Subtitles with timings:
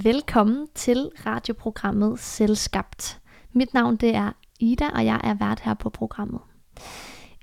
[0.00, 3.20] Velkommen til radioprogrammet Selskabt.
[3.52, 6.40] Mit navn det er Ida, og jeg er vært her på programmet.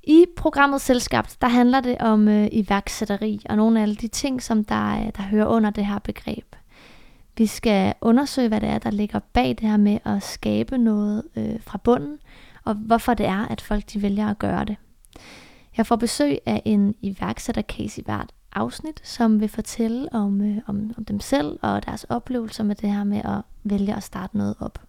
[0.03, 4.43] I programmet Selskabt, der handler det om øh, iværksætteri og nogle af alle de ting,
[4.43, 6.55] som der, øh, der hører under det her begreb.
[7.37, 11.23] Vi skal undersøge, hvad det er, der ligger bag det her med at skabe noget
[11.35, 12.17] øh, fra bunden,
[12.65, 14.75] og hvorfor det er, at folk de vælger at gøre det.
[15.77, 20.93] Jeg får besøg af en iværksætter Casey Vært, afsnit, som vil fortælle om, øh, om,
[20.97, 24.55] om dem selv og deres oplevelser med det her med at vælge at starte noget
[24.59, 24.81] op.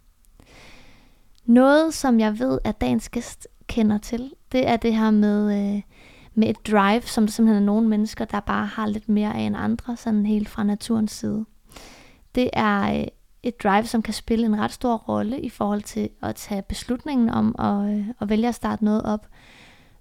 [1.45, 5.83] Noget, som jeg ved, at dagens gæst kender til, det er det her med, øh,
[6.35, 9.41] med et drive, som der simpelthen er nogle mennesker, der bare har lidt mere af
[9.41, 11.45] end andre, sådan helt fra naturens side.
[12.35, 13.07] Det er øh,
[13.43, 17.29] et drive, som kan spille en ret stor rolle i forhold til at tage beslutningen
[17.29, 19.27] om at, øh, at vælge at starte noget op,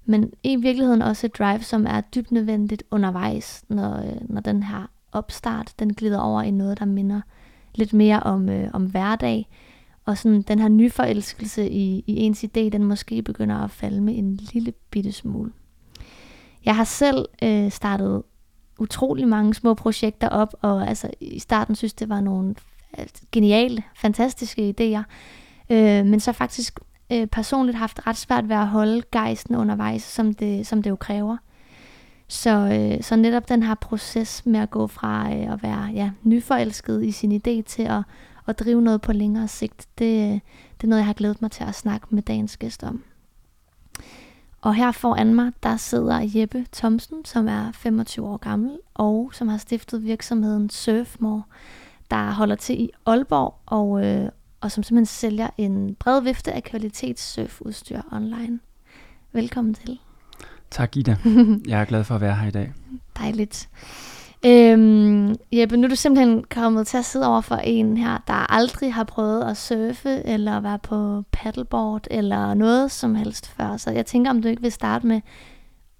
[0.05, 4.63] men i virkeligheden også et drive, som er dybt nødvendigt undervejs, når, øh, når den
[4.63, 7.21] her opstart, den glider over i noget, der minder
[7.75, 9.47] lidt mere om, øh, om hverdag,
[10.05, 14.17] og sådan den her nyforelskelse i, i ens idé, den måske begynder at falde med
[14.17, 15.51] en lille bitte smule.
[16.65, 18.23] Jeg har selv øh, startet
[18.79, 22.55] utrolig mange små projekter op, og altså i starten synes det var nogle
[23.31, 25.03] geniale, fantastiske idéer,
[25.69, 26.79] øh, men så faktisk
[27.11, 30.95] øh, personligt haft ret svært ved at holde gejsten undervejs, som det, som det jo
[30.95, 31.37] kræver.
[32.27, 36.11] Så, øh, så netop den her proces med at gå fra øh, at være ja,
[36.23, 38.01] nyforelsket i sin idé til at,
[38.47, 40.41] at drive noget på længere sigt, det,
[40.77, 43.03] det er noget, jeg har glædet mig til at snakke med dagens gæst om.
[44.61, 49.47] Og her foran mig, der sidder Jeppe Thomsen, som er 25 år gammel, og som
[49.47, 51.43] har stiftet virksomheden Surfmore,
[52.11, 54.29] der holder til i Aalborg, og, øh,
[54.61, 58.59] og som simpelthen sælger en bred vifte af kvalitetssurfudstyr online.
[59.33, 59.99] Velkommen til.
[60.71, 61.17] Tak Ida.
[61.67, 62.73] Jeg er glad for at være her i dag.
[63.17, 63.69] Dejligt.
[64.45, 68.53] Øhm, Jeppe, nu er du simpelthen kommet til at sidde over for en her, der
[68.53, 73.77] aldrig har prøvet at surfe, eller være på paddleboard, eller noget som helst før.
[73.77, 75.21] Så jeg tænker, om du ikke vil starte med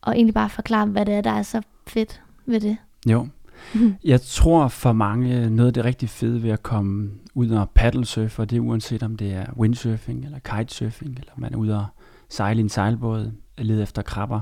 [0.08, 2.78] at egentlig bare forklare, hvad det er, der er så fedt ved det.
[3.06, 3.28] Jo.
[3.74, 3.96] Mm-hmm.
[4.04, 8.42] Jeg tror for mange, noget af det rigtig fede ved at komme ud og paddlesurfe,
[8.42, 11.86] og det er uanset om det er windsurfing eller kitesurfing, eller man er ude og
[12.30, 14.42] sejle i en sejlbåd, lede efter krabber.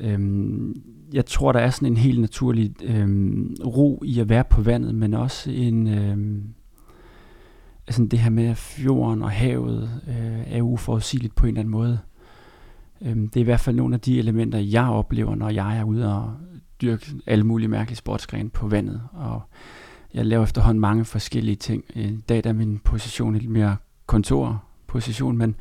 [0.00, 0.82] Øhm,
[1.12, 4.94] jeg tror, der er sådan en helt naturlig øhm, ro i at være på vandet,
[4.94, 5.86] men også en...
[5.86, 6.42] Øhm,
[7.86, 11.72] altså det her med, at fjorden og havet øh, er uforudsigeligt på en eller anden
[11.72, 11.98] måde.
[13.02, 15.84] Øhm, det er i hvert fald nogle af de elementer, jeg oplever, når jeg er
[15.84, 16.34] ude og
[16.82, 19.02] dyrke alle mulige mærkelige sportsgrene på vandet.
[19.12, 19.42] Og
[20.14, 21.84] jeg laver efterhånden mange forskellige ting.
[21.94, 23.76] I dag er min position lidt mere
[24.06, 25.54] kontorposition, men,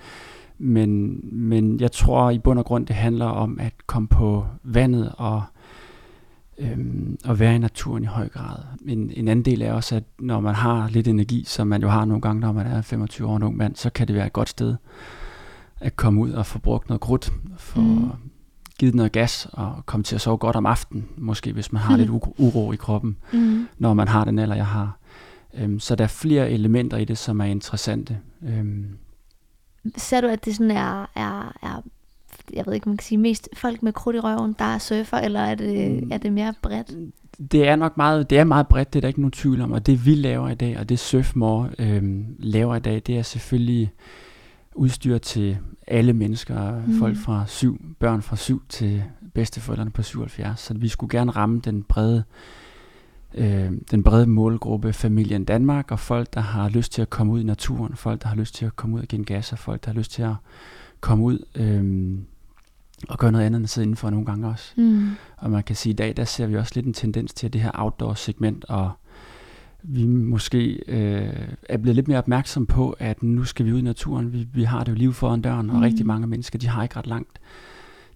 [0.58, 5.12] men, men jeg tror i bund og grund, det handler om at komme på vandet
[5.18, 5.44] og,
[6.58, 8.58] øhm, og være i naturen i høj grad.
[8.88, 11.90] En, en anden del er også, at når man har lidt energi, som man jo
[11.90, 14.16] har nogle gange, når man er 25 år og en ung mand, så kan det
[14.16, 14.76] være et godt sted
[15.80, 18.29] at komme ud og få brugt noget krudt, for mm
[18.80, 21.96] givet noget gas og komme til at sove godt om aftenen, måske hvis man har
[21.96, 22.00] mm.
[22.00, 23.68] lidt uro i kroppen, mm.
[23.78, 24.98] når man har den alder, jeg har.
[25.54, 28.18] Øhm, så der er flere elementer i det, som er interessante.
[28.44, 28.86] Øhm.
[29.98, 31.82] Ser du, at det sådan er, er, er
[32.54, 35.18] jeg ved ikke, man kan sige, mest folk med krudt i røven, der er surfer,
[35.18, 36.12] eller er det, mm.
[36.12, 36.92] er det mere bredt?
[37.52, 39.72] Det er nok meget, det er meget bredt, det er der ikke nogen tvivl om,
[39.72, 43.22] og det vi laver i dag, og det Surfmore øhm, laver i dag, det er
[43.22, 43.92] selvfølgelig
[44.76, 45.58] udstyr til
[45.88, 47.00] alle mennesker, mm.
[47.00, 49.04] folk fra syv, børn fra syv til
[49.34, 50.60] bedsteforældrene på 77.
[50.60, 52.24] Så vi skulle gerne ramme den brede,
[53.34, 57.40] øh, den brede målgruppe, familien Danmark, og folk, der har lyst til at komme ud
[57.40, 59.60] i naturen, folk, der har lyst til at komme ud og give en gas, og
[59.60, 60.36] folk, der har lyst til at
[61.00, 62.20] komme ud øh,
[63.10, 64.74] og gøre noget andet end at sidde indenfor nogle gange også.
[64.78, 65.10] Mm.
[65.38, 67.54] Og man kan sige, at i dag, der ser vi også lidt en tendens til
[67.54, 68.92] det her outdoor-segment, og
[69.84, 71.34] vi måske øh,
[71.70, 74.34] er blevet lidt mere opmærksom på, at nu skal vi ud i naturen.
[74.34, 75.76] Vi, vi har det jo liv foran døren, mm.
[75.76, 77.40] og rigtig mange mennesker, de har ikke ret langt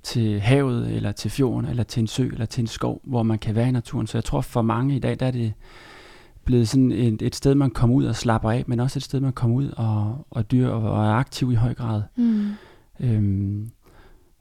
[0.03, 3.39] til havet, eller til fjorden, eller til en sø, eller til en skov, hvor man
[3.39, 4.07] kan være i naturen.
[4.07, 5.53] Så jeg tror for mange i dag, der er det
[6.45, 9.19] blevet sådan et, et sted, man kommer ud og slapper af, men også et sted,
[9.19, 12.01] man kommer ud og, og dyr og, er aktiv i høj grad.
[12.15, 12.49] Mm.
[12.99, 13.69] Øhm,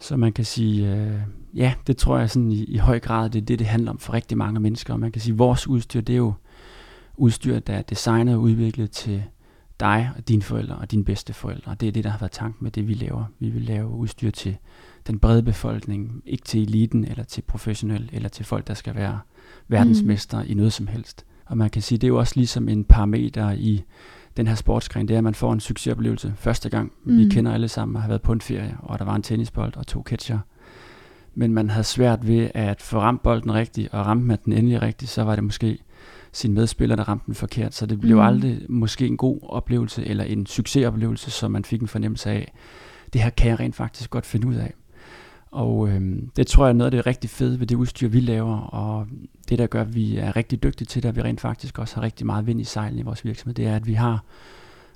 [0.01, 1.21] så man kan sige, øh,
[1.55, 3.99] ja, det tror jeg sådan i, i høj grad, det er det, det handler om
[3.99, 4.93] for rigtig mange mennesker.
[4.93, 6.33] Og man kan sige, vores udstyr, det er jo
[7.17, 9.23] udstyr, der er designet og udviklet til
[9.81, 11.73] dig og dine forældre og dine bedste forældre.
[11.73, 13.25] Og det er det, der har været tanken med det, vi laver.
[13.39, 14.57] Vi vil lave udstyr til
[15.07, 19.21] den brede befolkning, ikke til eliten eller til professionel eller til folk, der skal være
[19.69, 20.51] verdensmester mm.
[20.51, 21.27] i noget som helst.
[21.47, 23.83] Og man kan sige, det er jo også ligesom en parameter i
[24.37, 26.93] den her sportsgren, det er, at man får en succesoplevelse første gang.
[27.05, 27.19] Mm.
[27.19, 29.77] Vi kender alle sammen at have været på en ferie, og der var en tennisbold
[29.77, 30.39] og to catcher.
[31.35, 34.83] Men man havde svært ved at få ramt bolden rigtigt, og ramme med den endelig
[34.83, 35.79] rigtigt, så var det måske
[36.33, 37.75] sin medspiller, der ramte den forkert.
[37.75, 38.23] Så det blev mm.
[38.23, 42.53] aldrig måske en god oplevelse, eller en succesoplevelse, som man fik en fornemmelse af,
[43.13, 44.75] det her kan jeg rent faktisk godt finde ud af.
[45.51, 48.21] Og øhm, det tror jeg er noget af det rigtig fede ved det udstyr, vi
[48.21, 49.07] laver, og
[49.49, 51.95] det, der gør, at vi er rigtig dygtige til det, og vi rent faktisk også
[51.95, 54.25] har rigtig meget vind i sejlen i vores virksomhed, det er, at vi har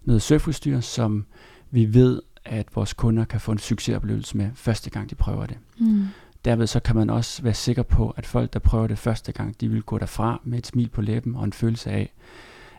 [0.05, 1.25] noget surfudstyr, som
[1.71, 5.59] vi ved, at vores kunder kan få en succesoplevelse med første gang, de prøver det.
[5.79, 6.07] Mm.
[6.47, 9.61] Derved så kan man også være sikker på, at folk, der prøver det første gang,
[9.61, 12.13] de vil gå derfra med et smil på læben og en følelse af,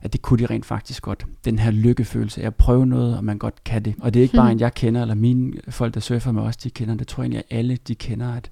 [0.01, 1.25] at det kunne de rent faktisk godt.
[1.45, 3.95] Den her lykkefølelse af at prøve noget, og man godt kan det.
[3.99, 6.57] Og det er ikke bare en, jeg kender, eller mine folk, der surfer med os,
[6.57, 6.95] de kender.
[6.95, 8.49] Det tror jeg egentlig, at alle de kender, at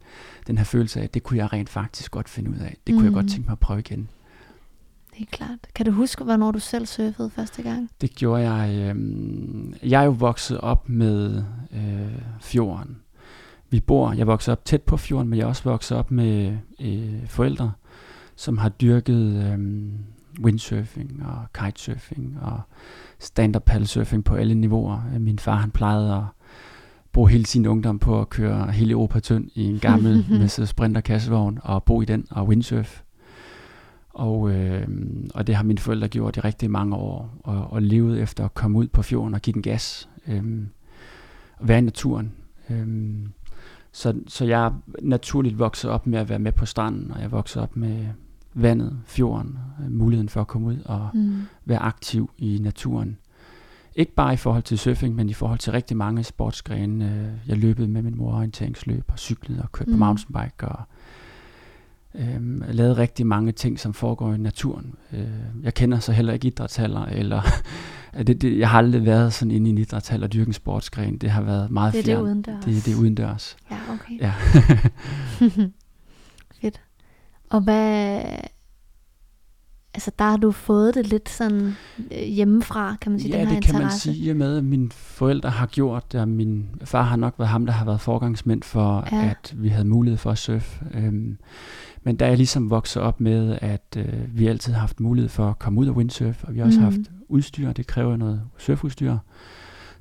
[0.48, 2.78] den her følelse af, at det kunne jeg rent faktisk godt finde ud af.
[2.88, 3.06] Det kunne mm.
[3.06, 4.10] jeg godt tænke mig at prøve igen.
[5.18, 5.60] Det er klart.
[5.76, 7.90] Kan du huske, hvornår du selv surfede første gang?
[8.02, 8.96] Det gjorde jeg.
[8.96, 12.98] Øh, jeg er jo vokset op med øh, fjorden.
[13.70, 16.58] Vi bor, jeg voksede op tæt på fjorden, men jeg er også vokset op med
[16.82, 17.72] øh, forældre,
[18.36, 19.86] som har dyrket øh,
[20.44, 22.62] windsurfing og kitesurfing og
[23.20, 25.20] stand-up paddlesurfing på alle niveauer.
[25.20, 26.24] Min far han plejede at
[27.14, 31.02] bruge hele sin ungdom på at køre hele Europa tynd i en gammel Mercedes Sprinter
[31.02, 33.02] kassevogn og bo i den og windsurf.
[34.10, 34.88] Og, øh,
[35.34, 38.54] og det har mine forældre gjort i rigtig mange år, og, og levet efter at
[38.54, 40.10] komme ud på fjorden og give den gas.
[40.28, 40.44] Øh,
[41.58, 42.32] og være i naturen.
[42.70, 42.88] Øh,
[43.96, 44.72] så, så jeg er
[45.02, 48.08] naturligt vokset op med at være med på stranden, og jeg vokset op med
[48.54, 51.42] vandet, fjorden, øh, muligheden for at komme ud og mm.
[51.66, 53.18] være aktiv i naturen.
[53.96, 57.06] Ikke bare i forhold til surfing, men i forhold til rigtig mange sportsgrene.
[57.06, 59.98] Øh, jeg løbede med min mor orienteringsløb og cyklede og kørte mm.
[59.98, 60.80] på mountainbike og
[62.16, 64.96] øhm, lavede rigtig mange ting, som foregår i naturen.
[65.14, 67.42] Øh, jeg kender så heller ikke idrætshaller, eller
[68.24, 71.18] det, det, jeg har aldrig været sådan inde i en idrætshal og dyrke en sportsgren.
[71.18, 72.06] Det har været meget fjern.
[72.06, 72.26] Det er fjern.
[72.26, 72.66] det udendørs.
[72.66, 73.58] Det, det er udendørs.
[73.72, 74.20] Ja, okay.
[74.20, 74.34] Ja.
[76.62, 76.82] Fedt.
[77.50, 78.22] Og hvad...
[79.94, 81.76] Altså, der har du fået det lidt sådan
[82.12, 84.10] øh, hjemmefra, kan man sige, ja, den her det kan interesse.
[84.10, 87.50] man sige, med at mine forældre har gjort det, og min far har nok været
[87.50, 89.30] ham, der har været forgangsmænd for, ja.
[89.30, 90.86] at vi havde mulighed for at surfe.
[90.94, 91.38] Øhm,
[92.06, 95.30] men der er jeg ligesom vokset op med, at øh, vi altid har haft mulighed
[95.30, 96.84] for at komme ud og windsurf, og vi har også mm.
[96.84, 97.00] haft
[97.30, 99.18] udstyr, det kræver noget surfudstyr.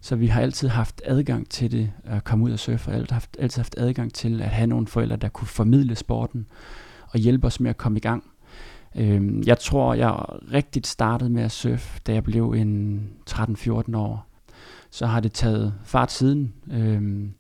[0.01, 3.13] Så vi har altid haft adgang til det, at komme ud og surfe, og altid
[3.13, 6.47] haft, altid haft adgang til at have nogle forældre, der kunne formidle sporten
[7.09, 8.25] og hjælpe os med at komme i gang.
[8.97, 14.27] Øhm, jeg tror, jeg rigtigt startede med at surfe, da jeg blev en 13-14 år.
[14.91, 16.53] Så har det taget fart siden.
[16.71, 17.35] Øhm,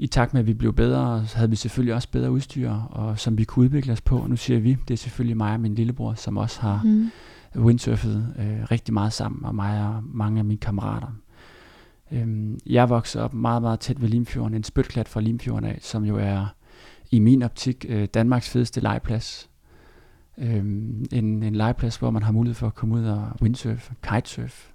[0.00, 3.18] I takt med, at vi blev bedre, så havde vi selvfølgelig også bedre udstyr, og
[3.18, 4.26] som vi kunne udvikle os på.
[4.28, 7.10] Nu siger vi, det er selvfølgelig mig og min lillebror, som også har mm.
[7.56, 11.08] windsurfet øh, rigtig meget sammen, og mig og mange af mine kammerater.
[12.12, 16.04] Øhm, jeg voksede op meget, meget tæt ved Limfjorden, en spytklat fra Limfjorden af, som
[16.04, 16.46] jo er
[17.10, 19.50] i min optik øh, Danmarks fedeste legeplads.
[20.38, 24.70] Øhm, en, en legeplads, hvor man har mulighed for at komme ud og windsurf, kitesurf,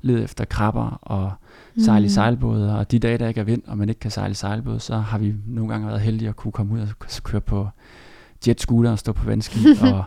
[0.00, 1.32] lede efter krabber og
[1.78, 2.06] sejle mm.
[2.06, 2.78] i sejlbåde.
[2.78, 4.96] Og de dage, der ikke er vind, og man ikke kan sejle i sejlbåde, så
[4.96, 6.88] har vi nogle gange været heldige at kunne komme ud og
[7.22, 7.68] køre på
[8.46, 9.58] jet scooter og stå på vandski
[9.92, 10.04] og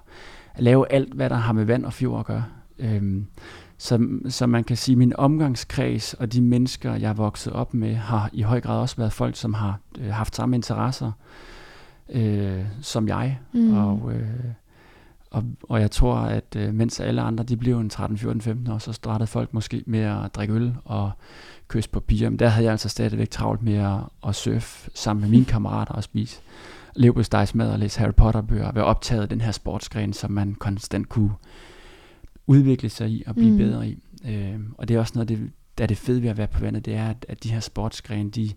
[0.59, 2.43] lave alt, hvad der har med vand og fjord at gøre.
[2.79, 3.25] Øhm,
[3.77, 7.73] så, så man kan sige, at min omgangskreds og de mennesker, jeg er vokset op
[7.73, 11.11] med, har i høj grad også været folk, som har øh, haft samme interesser
[12.11, 13.39] øh, som jeg.
[13.53, 13.77] Mm.
[13.77, 14.29] Og, øh,
[15.31, 18.67] og, og jeg tror, at øh, mens alle andre de blev en 13, 14, 15
[18.71, 21.11] år, så startede folk måske med at drikke øl og
[21.67, 22.29] kysse på piger.
[22.29, 25.93] Men der havde jeg altså stadigvæk travlt med at, at surfe sammen med mine kammerater
[25.93, 26.41] og spise
[26.95, 30.55] leverpostejsmad og læse Harry Potter bøger og være optaget af den her sportsgren, som man
[30.55, 31.31] konstant kunne
[32.47, 33.57] udvikle sig i og blive mm.
[33.57, 33.97] bedre i.
[34.25, 36.59] Øh, og det er også noget, det, der er det fede ved at være på
[36.59, 38.51] vandet, det er, at, at de her sportsgrene, de,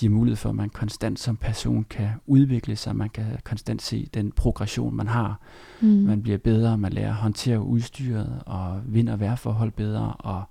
[0.00, 4.08] giver mulighed for, at man konstant som person kan udvikle sig, man kan konstant se
[4.14, 5.40] den progression, man har.
[5.80, 5.88] Mm.
[5.88, 10.42] Man bliver bedre, man lærer at håndtere udstyret og vind- og vejrforhold bedre, og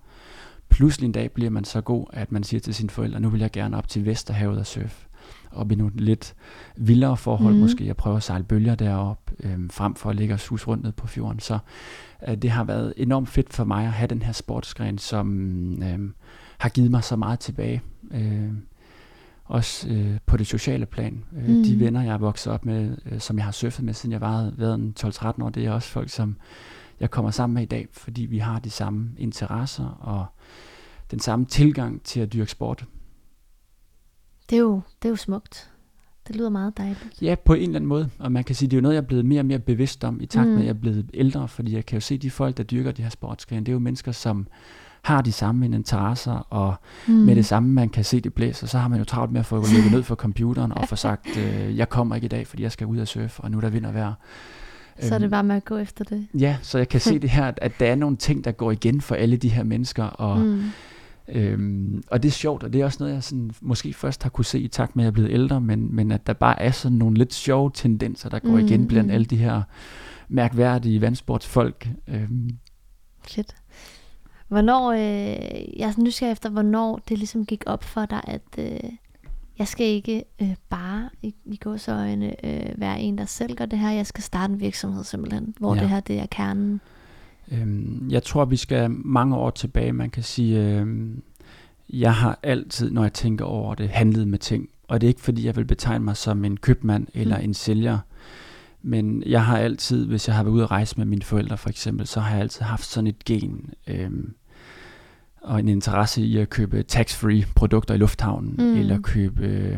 [0.69, 3.41] pludselig en dag bliver man så god, at man siger til sine forældre, nu vil
[3.41, 5.07] jeg gerne op til Vesterhavet og surfe.
[5.51, 6.35] Op i nogle lidt
[6.77, 7.59] vildere forhold, mm.
[7.59, 10.83] måske jeg prøver at sejle bølger derop, øhm, frem for at ligge og sus rundt
[10.83, 11.39] ned på fjorden.
[11.39, 11.59] Så
[12.27, 15.99] øh, det har været enormt fedt for mig at have den her sportsgren, som øh,
[16.57, 17.81] har givet mig så meget tilbage.
[18.11, 18.49] Øh,
[19.49, 21.23] også øh, på det sociale plan.
[21.37, 21.63] Øh, mm.
[21.63, 24.21] De venner, jeg er vokset op med, øh, som jeg har surfet med, siden jeg
[24.21, 26.35] var været 12-13 år, det er også folk, som
[26.99, 30.25] jeg kommer sammen med i dag, fordi vi har de samme interesser og
[31.11, 32.85] den samme tilgang til at dyrke sport.
[34.49, 35.71] Det er jo, det er jo smukt.
[36.27, 37.21] Det lyder meget dejligt.
[37.21, 38.09] Ja, på en eller anden måde.
[38.19, 40.03] Og man kan sige, det er jo noget, jeg er blevet mere og mere bevidst
[40.03, 40.59] om, i takt med, mm.
[40.59, 43.01] at jeg er blevet ældre, fordi jeg kan jo se de folk, der dyrker de
[43.01, 44.47] her sportsgrene, det er jo mennesker, som
[45.01, 46.75] har de samme interesser, og
[47.07, 47.13] mm.
[47.13, 49.45] med det samme, man kan se det blæser, så har man jo travlt med at
[49.45, 52.63] få løbet ned for computeren og få sagt, øh, jeg kommer ikke i dag, fordi
[52.63, 54.13] jeg skal ud og surfe, og nu der vinder vejr.
[55.01, 56.27] Så er det bare med at gå efter det.
[56.33, 59.01] Ja, så jeg kan se det her, at der er nogle ting, der går igen
[59.01, 60.63] for alle de her mennesker, og, mm.
[61.27, 64.29] øhm, og det er sjovt, og det er også noget, jeg sådan, måske først har
[64.29, 66.61] kunne se i takt med, at jeg er blevet ældre, men, men at der bare
[66.61, 68.65] er sådan nogle lidt sjove tendenser, der går mm.
[68.65, 69.13] igen blandt mm.
[69.13, 69.61] alle de her
[70.29, 71.89] mærkværdige vandsportsfolk.
[72.07, 72.49] Øhm.
[73.27, 73.55] Fedt.
[74.49, 78.89] Hvornår, øh, jeg er nysgerrig efter, hvornår det ligesom gik op for dig, at øh,
[79.59, 83.79] jeg skal ikke øh, bare i, i gåsøjne øh, være en, der selv gør det
[83.79, 83.89] her.
[83.89, 85.81] Jeg skal starte en virksomhed simpelthen, hvor ja.
[85.81, 86.81] det her det er kernen.
[87.51, 89.93] Øhm, jeg tror, vi skal mange år tilbage.
[89.93, 90.87] Man kan sige, øh,
[91.89, 94.69] jeg har altid, når jeg tænker over det, handlet med ting.
[94.87, 97.43] Og det er ikke fordi, jeg vil betegne mig som en købmand eller mm.
[97.43, 97.99] en sælger.
[98.81, 101.69] Men jeg har altid, hvis jeg har været ude at rejse med mine forældre for
[101.69, 103.69] eksempel, så har jeg altid haft sådan et gen.
[103.87, 104.11] Øh,
[105.41, 108.79] og en interesse i at købe tax-free produkter i lufthavnen, mm.
[108.79, 109.77] eller købe øh,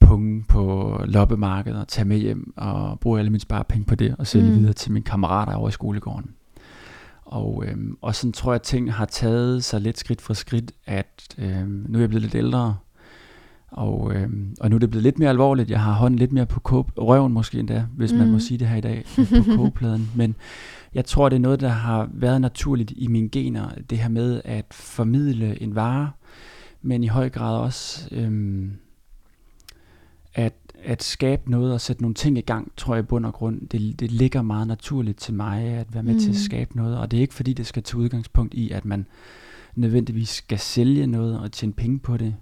[0.00, 4.26] punge på loppemarkedet og tage med hjem og bruge alle mine sparepenge på det og
[4.26, 4.58] sælge mm.
[4.58, 6.30] videre til mine kammerater over i skolegården.
[7.24, 10.72] Og, øhm, og sådan tror jeg, at ting har taget sig lidt skridt for skridt,
[10.86, 12.76] at øhm, nu er jeg blevet lidt ældre,
[13.70, 15.70] og, øhm, og nu er det blevet lidt mere alvorligt.
[15.70, 18.18] Jeg har hånden lidt mere på kåb, røven måske endda, hvis mm.
[18.18, 18.40] man må mm.
[18.40, 20.10] sige det her i dag, på kogepladen.
[20.16, 20.36] Men
[20.94, 24.40] jeg tror, det er noget, der har været naturligt i mine gener, det her med
[24.44, 26.10] at formidle en vare,
[26.82, 28.72] men i høj grad også øhm,
[30.34, 33.32] at, at skabe noget og sætte nogle ting i gang, tror jeg i bund og
[33.32, 36.20] grund, det, det ligger meget naturligt til mig at være med mm.
[36.20, 36.40] til at mm.
[36.40, 39.06] skabe noget, og det er ikke fordi, det skal tage udgangspunkt i, at man
[39.74, 42.34] nødvendigvis skal sælge noget og tjene penge på det.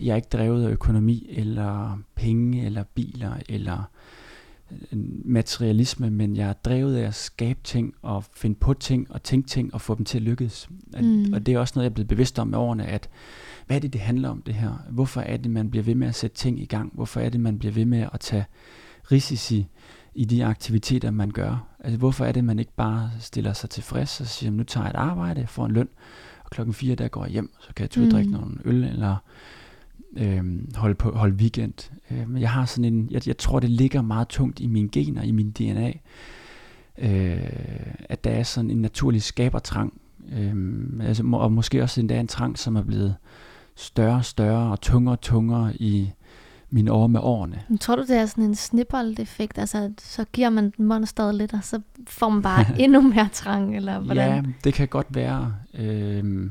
[0.00, 3.90] Jeg er ikke drevet af økonomi, eller penge, eller biler, eller
[5.24, 9.48] materialisme, men jeg er drevet af at skabe ting og finde på ting og tænke
[9.48, 10.68] ting og få dem til at lykkes.
[11.00, 11.32] Mm.
[11.32, 13.08] Og det er også noget, jeg er blevet bevidst om med årene, at
[13.66, 14.84] hvad er det, det handler om det her?
[14.90, 16.92] Hvorfor er det, man bliver ved med at sætte ting i gang?
[16.94, 18.44] Hvorfor er det, man bliver ved med at tage
[19.12, 19.66] risici
[20.14, 21.68] i de aktiviteter, man gør?
[21.80, 24.90] Altså, hvorfor er det, man ikke bare stiller sig tilfreds og siger, nu tager jeg
[24.90, 25.88] et arbejde, får en løn,
[26.44, 28.12] og klokken fire, der går jeg hjem, så kan jeg tage mm.
[28.12, 29.16] drikke nogle øl, eller
[30.16, 30.44] øh,
[30.76, 31.90] holde, på, holde weekend.
[32.10, 35.22] Øh, jeg har sådan en, jeg, jeg tror det ligger meget tungt i mine gener,
[35.22, 35.92] i min DNA,
[36.98, 37.38] øh,
[38.08, 40.00] at der er sådan en naturlig skabertrang,
[40.32, 40.54] øh,
[41.00, 43.14] altså, og måske også endda en trang, som er blevet
[43.76, 46.12] større og større og tungere og tungere i
[46.70, 47.62] mine år med årene.
[47.68, 49.58] Men tror du, det er sådan en snibbold-effekt?
[49.58, 53.98] Altså, så giver man monsteret lidt, og så får man bare endnu mere trang, eller
[53.98, 54.44] hvordan?
[54.44, 55.54] Ja, det kan godt være.
[55.74, 56.50] Øh,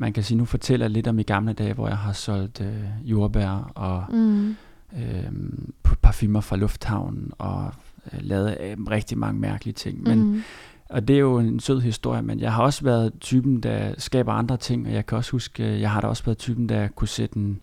[0.00, 2.60] man kan sige, nu fortæller jeg lidt om i gamle dage, hvor jeg har solgt
[2.60, 4.56] øh, jordbær og mm.
[4.96, 5.32] øh,
[6.02, 7.72] parfumer fra lufthavnen og
[8.12, 10.02] øh, lavet øh, rigtig mange mærkelige ting.
[10.02, 10.42] Men, mm.
[10.90, 14.32] Og det er jo en sød historie, men jeg har også været typen, der skaber
[14.32, 16.88] andre ting, og jeg kan også huske, øh, jeg har da også været typen, der
[16.88, 17.60] kunne sætte en,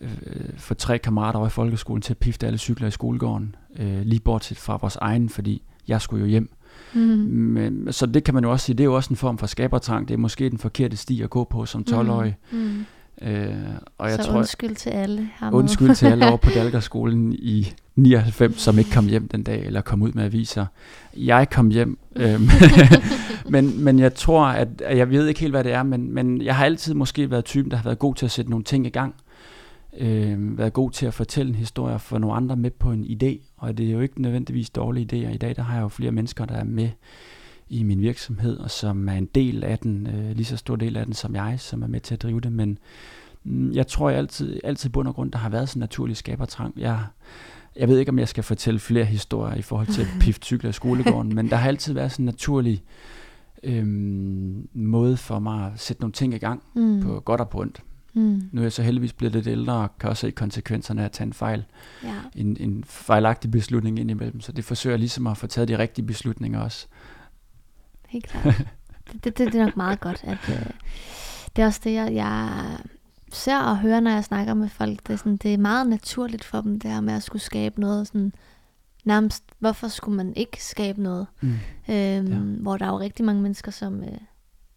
[0.00, 0.10] øh,
[0.56, 4.20] for tre kammerater over i folkeskolen til at pifte alle cykler i skolegården, øh, lige
[4.20, 6.50] bortset fra vores egen, fordi jeg skulle jo hjem.
[6.96, 7.02] Mm.
[7.02, 9.46] Men, så det kan man jo også sige, det er jo også en form for
[9.46, 10.08] skabertrang.
[10.08, 12.36] Det er måske den forkerte sti at gå på som 12-årig.
[12.50, 12.58] Mm.
[12.58, 13.28] Mm.
[13.28, 13.54] Øh,
[13.98, 15.58] og jeg så tror, undskyld til alle hernede.
[15.58, 19.80] Undskyld til alle over på Dalgerskolen i 99, som ikke kom hjem den dag, eller
[19.80, 20.66] kom ud med aviser.
[21.16, 22.40] Jeg kom hjem, øh,
[23.52, 26.42] men, men jeg tror, at, at jeg ved ikke helt, hvad det er, men, men
[26.42, 28.86] jeg har altid måske været typen, der har været god til at sætte nogle ting
[28.86, 29.14] i gang
[29.98, 33.04] øh, været god til at fortælle en historie og få nogle andre med på en
[33.04, 35.34] idé, og det er jo ikke nødvendigvis dårlige idéer.
[35.34, 36.90] I dag der har jeg jo flere mennesker, der er med
[37.68, 40.96] i min virksomhed, og som er en del af den, øh, lige så stor del
[40.96, 42.78] af den som jeg, som er med til at drive det, men
[43.44, 46.16] mm, jeg tror jeg altid, altid bund og grund, der har været sådan en naturlig
[46.16, 46.74] skabertrang.
[46.76, 47.00] Jeg,
[47.76, 50.72] jeg ved ikke, om jeg skal fortælle flere historier i forhold til pift cykler i
[50.72, 52.82] skolegården, men der har altid været sådan en naturlig
[53.62, 57.02] øhm, måde for mig at sætte nogle ting i gang mm.
[57.02, 57.82] på godt og på ondt.
[58.16, 58.48] Mm.
[58.52, 61.12] Nu er jeg så heldigvis blevet lidt ældre og kan også se konsekvenserne af at
[61.12, 61.64] tage en fejl.
[62.04, 62.14] Ja.
[62.34, 64.40] En, en fejlagtig beslutning indimellem.
[64.40, 66.86] Så det forsøger jeg ligesom at få taget de rigtige beslutninger også.
[68.08, 68.44] Helt klart.
[69.12, 70.24] det, det, det, er nok meget godt.
[70.24, 70.66] At, øh,
[71.56, 72.78] det er også det, jeg, jeg
[73.32, 75.06] ser og hører, når jeg snakker med folk.
[75.06, 77.80] Det er, sådan, det er meget naturligt for dem, det her med at skulle skabe
[77.80, 78.32] noget sådan
[79.04, 81.26] nærmest, hvorfor skulle man ikke skabe noget?
[81.40, 81.48] Mm.
[81.88, 82.62] Øhm, ja.
[82.62, 84.18] Hvor der er jo rigtig mange mennesker, som, øh,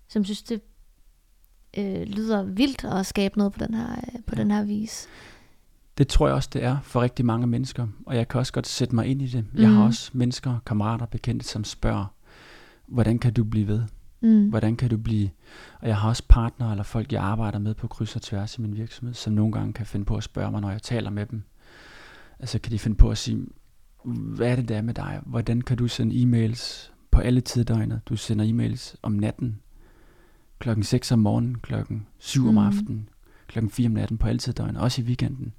[0.08, 0.62] som synes, det
[1.78, 4.42] øh, lyder vildt at skabe noget på den her, øh, på ja.
[4.42, 5.08] den her vis.
[5.98, 8.68] Det tror jeg også, det er for rigtig mange mennesker, og jeg kan også godt
[8.68, 9.46] sætte mig ind i det.
[9.56, 9.76] Jeg mm.
[9.76, 12.06] har også mennesker, kammerater, bekendte, som spørger,
[12.88, 13.84] hvordan kan du blive ved?
[14.22, 14.50] Mm.
[14.50, 15.30] Hvordan kan du blive...
[15.80, 18.62] Og jeg har også partnere eller folk, jeg arbejder med på kryds og tværs i
[18.62, 21.26] min virksomhed, som nogle gange kan finde på at spørge mig, når jeg taler med
[21.26, 21.44] dem.
[22.40, 23.46] Altså kan de finde på at sige,
[24.06, 25.22] hvad er det der med dig?
[25.26, 29.60] Hvordan kan du sende e-mails på alle tider Du sender e-mails om natten,
[30.60, 32.48] klokken 6 om morgenen, klokken 7 mm.
[32.48, 33.10] om aftenen,
[33.48, 35.54] klokken 4 om natten på altid døgn, også i weekenden.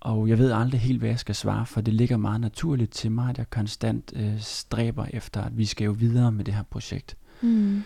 [0.00, 3.12] Og jeg ved aldrig helt, hvad jeg skal svare, for det ligger meget naturligt til
[3.12, 6.62] mig, at jeg konstant øh, stræber efter, at vi skal jo videre med det her
[6.62, 7.16] projekt.
[7.40, 7.82] Mm.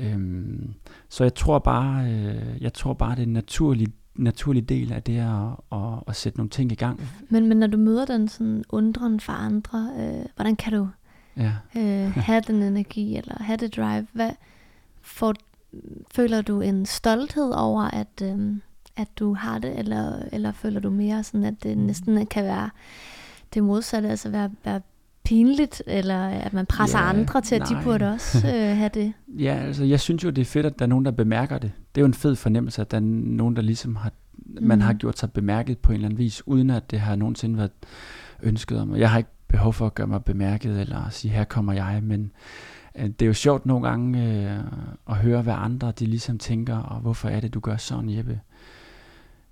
[0.00, 0.74] Øhm,
[1.08, 5.02] så jeg tror bare, øh, jeg tror bare, det er en naturlig, naturlig del af
[5.02, 7.00] det at, at, at sætte nogle ting i gang.
[7.28, 10.88] Men, men når du møder den sådan undren for andre, øh, hvordan kan du
[11.36, 11.52] ja.
[11.76, 14.06] øh, have den energi, eller have det drive?
[14.12, 14.30] Hvad,
[15.02, 15.34] får,
[16.14, 18.56] føler du en stolthed over, at, øh,
[18.96, 22.70] at du har det, eller, eller føler du mere sådan, at det næsten kan være
[23.54, 24.80] det modsatte, altså være, være
[25.24, 27.80] pinligt, eller at man presser ja, andre til, at nej.
[27.80, 29.12] de burde også øh, have det?
[29.28, 31.72] Ja, altså jeg synes jo, det er fedt, at der er nogen, der bemærker det.
[31.94, 34.66] Det er jo en fed fornemmelse, at der er nogen, der ligesom har, mm.
[34.66, 37.56] man har gjort sig bemærket på en eller anden vis, uden at det har nogensinde
[37.56, 37.70] været
[38.42, 38.96] ønsket om.
[38.96, 42.32] Jeg har ikke behov for at gøre mig bemærket, eller sige, her kommer jeg, men
[42.96, 44.60] det er jo sjovt nogle gange øh,
[45.06, 48.40] at høre, hvad andre de ligesom tænker, og hvorfor er det, du gør sådan, Jeppe?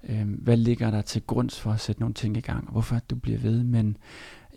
[0.08, 2.98] Øh, hvad ligger der til grund for at sætte nogle ting i gang, og hvorfor
[3.10, 3.62] du bliver ved?
[3.62, 3.96] Men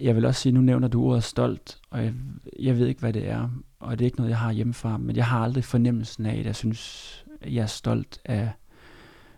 [0.01, 2.13] jeg vil også sige, nu nævner du ordet stolt, og jeg,
[2.59, 3.49] jeg ved ikke, hvad det er,
[3.79, 6.45] og det er ikke noget, jeg har hjemmefra, men jeg har aldrig fornemmelsen af, at
[6.45, 8.51] jeg synes, at jeg er stolt af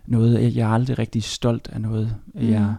[0.06, 0.56] noget.
[0.56, 2.16] Jeg er aldrig rigtig stolt af noget.
[2.34, 2.50] Mm.
[2.50, 2.75] Jeg er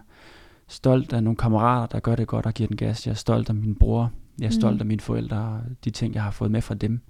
[0.67, 3.07] stolt af nogle kammerater, der gør det godt og giver den gas.
[3.07, 4.11] Jeg er stolt af min bror.
[4.39, 4.79] Jeg er stolt mm.
[4.79, 7.01] af mine forældre, de ting, jeg har fået med fra dem.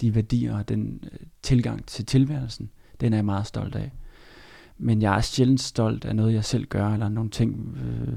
[0.00, 3.90] De værdier og den øh, tilgang til tilværelsen, den er jeg meget stolt af
[4.78, 8.14] men jeg er sjældent stolt af noget, jeg selv gør, eller nogle ting, øh,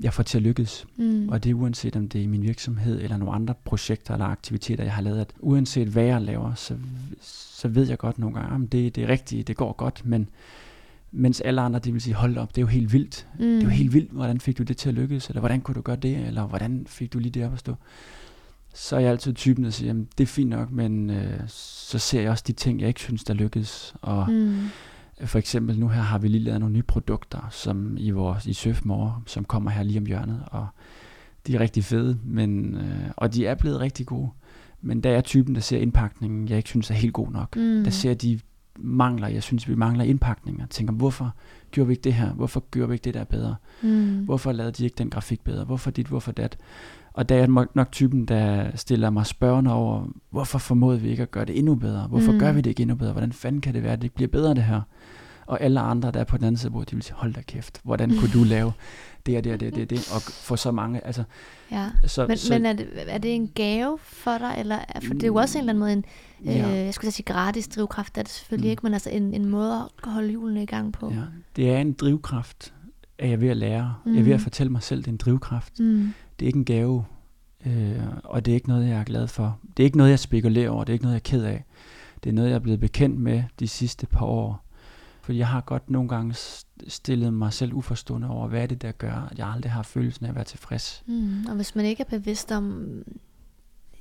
[0.00, 0.86] jeg får til at lykkes.
[0.96, 1.28] Mm.
[1.28, 4.26] Og det er uanset om det er i min virksomhed, eller nogle andre projekter eller
[4.26, 5.20] aktiviteter, jeg har lavet.
[5.20, 6.76] At uanset hvad jeg laver, så,
[7.20, 10.28] så ved jeg godt nogle gange, at det, det er rigtigt, det går godt, men
[11.12, 13.26] mens alle andre, de vil sige, hold op, det er jo helt vildt.
[13.34, 13.44] Mm.
[13.44, 15.74] Det er jo helt vildt, hvordan fik du det til at lykkes, eller hvordan kunne
[15.74, 17.74] du gøre det, eller hvordan fik du lige det op at stå.
[18.74, 21.98] Så er jeg altid typen, der siger, jamen, det er fint nok, men øh, så
[21.98, 23.94] ser jeg også de ting, jeg ikke synes, der lykkes.
[24.02, 24.68] Og mm
[25.24, 28.52] for eksempel nu her har vi lige lavet nogle nye produkter, som i vores i
[28.52, 30.66] Søfmore, som kommer her lige om hjørnet, og
[31.46, 34.30] de er rigtig fede, men, øh, og de er blevet rigtig gode.
[34.80, 37.56] Men der er typen, der ser indpakningen, jeg ikke synes er helt god nok.
[37.56, 37.84] Mm.
[37.84, 38.40] Der ser de
[38.82, 40.66] mangler, jeg synes, vi mangler indpakninger.
[40.66, 41.34] Tænker, hvorfor
[41.70, 42.32] gjorde vi ikke det her?
[42.32, 43.54] Hvorfor gjorde vi ikke det der bedre?
[43.82, 44.24] Mm.
[44.24, 45.64] Hvorfor lavede de ikke den grafik bedre?
[45.64, 46.58] Hvorfor dit, hvorfor dat?
[47.12, 51.30] Og der er nok typen, der stiller mig spørgende over, hvorfor formåede vi ikke at
[51.30, 52.06] gøre det endnu bedre?
[52.06, 52.38] Hvorfor mm.
[52.38, 53.12] gør vi det ikke endnu bedre?
[53.12, 54.80] Hvordan fanden kan det være, at det bliver bedre det her?
[55.46, 57.80] Og alle andre, der er på den anden side, de vil sige, hold da kæft,
[57.84, 58.72] hvordan kunne du lave
[59.26, 61.24] det og det og det og det, det, og få så mange, altså.
[61.70, 61.90] Ja.
[62.06, 65.22] Så, men, så, men er, det, er det en gave for dig, eller, for det
[65.22, 66.04] er jo også en eller anden måde en,
[66.44, 66.68] ja.
[66.68, 68.70] øh, jeg skulle sige gratis drivkraft, det er det selvfølgelig mm.
[68.70, 71.10] ikke, men altså en, en måde at holde hjulene i gang på.
[71.10, 71.22] Ja.
[71.56, 72.74] Det er en drivkraft,
[73.18, 73.94] at jeg er ved at lære.
[74.04, 74.12] Mm.
[74.12, 75.80] Jeg er ved at fortælle mig selv, det er en drivkraft.
[75.80, 76.14] Mm.
[76.38, 77.04] Det er ikke en gave,
[77.66, 79.58] øh, og det er ikke noget, jeg er glad for.
[79.76, 81.64] Det er ikke noget, jeg spekulerer over, det er ikke noget, jeg er ked af.
[82.24, 84.61] Det er noget, jeg er blevet bekendt med de sidste par år.
[85.22, 86.34] For jeg har godt nogle gange
[86.88, 90.24] stillet mig selv uforstående over, hvad er det, der gør, at jeg aldrig har følelsen
[90.24, 91.02] af at være tilfreds.
[91.06, 92.86] Mm, og hvis man ikke er bevidst om,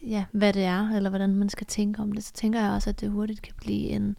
[0.07, 2.89] ja, hvad det er, eller hvordan man skal tænke om det, så tænker jeg også,
[2.89, 4.15] at det hurtigt kan blive en,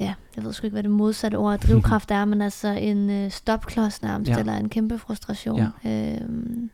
[0.00, 3.10] ja, jeg ved sgu ikke, hvad det modsatte ord af drivkraft er, men altså en
[3.10, 4.38] øh, stopklods nærmest, ja.
[4.38, 5.68] eller en kæmpe frustration.
[5.84, 6.16] Ja.
[6.20, 6.70] Øhm,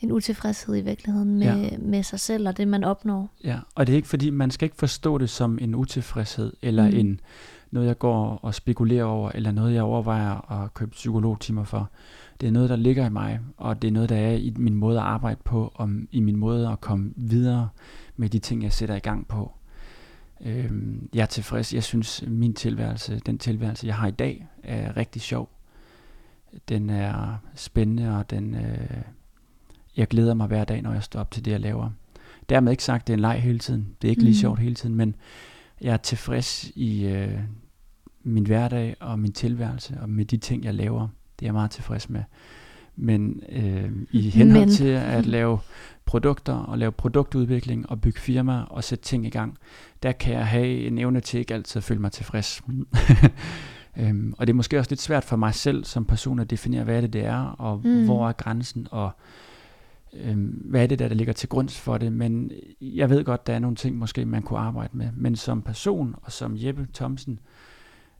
[0.00, 1.78] en utilfredshed i virkeligheden med, ja.
[1.78, 3.30] med sig selv og det, man opnår.
[3.44, 6.90] Ja, og det er ikke fordi, man skal ikke forstå det som en utilfredshed, eller
[6.90, 6.96] mm.
[6.96, 7.20] en
[7.70, 11.90] noget, jeg går og spekulerer over, eller noget, jeg overvejer at købe psykologtimer for.
[12.40, 14.74] Det er noget, der ligger i mig, og det er noget, der er i min
[14.74, 17.68] måde at arbejde på, og i min måde at komme videre
[18.16, 19.52] med de ting, jeg sætter i gang på.
[20.40, 21.74] Øhm, jeg er tilfreds.
[21.74, 25.48] Jeg synes, min tilværelse, den tilværelse, jeg har i dag, er rigtig sjov.
[26.68, 29.02] Den er spændende, og den, øh,
[29.96, 31.90] jeg glæder mig hver dag, når jeg står op til det, jeg laver.
[32.48, 33.88] Dermed ikke sagt, det er en leg hele tiden.
[34.02, 34.26] Det er ikke mm.
[34.26, 35.14] lige sjovt hele tiden, men
[35.80, 37.38] jeg er tilfreds i øh,
[38.22, 41.08] min hverdag og min tilværelse, og med de ting, jeg laver.
[41.38, 42.22] Det er jeg meget tilfreds med.
[42.96, 44.74] Men øh, i henhold men.
[44.74, 45.58] til at lave
[46.04, 49.58] produkter og lave produktudvikling og bygge firma og sætte ting i gang,
[50.02, 52.62] der kan jeg have en evne til ikke altid at føle mig tilfreds.
[53.98, 56.84] øhm, og det er måske også lidt svært for mig selv som person at definere,
[56.84, 58.04] hvad det, det er, og mm.
[58.04, 59.12] hvor er grænsen, og øh,
[60.64, 62.50] hvad er det der, der ligger til grund for det, men
[62.80, 66.14] jeg ved godt, der er nogle ting måske, man kunne arbejde med, men som person
[66.22, 67.38] og som Jeppe Thomsen,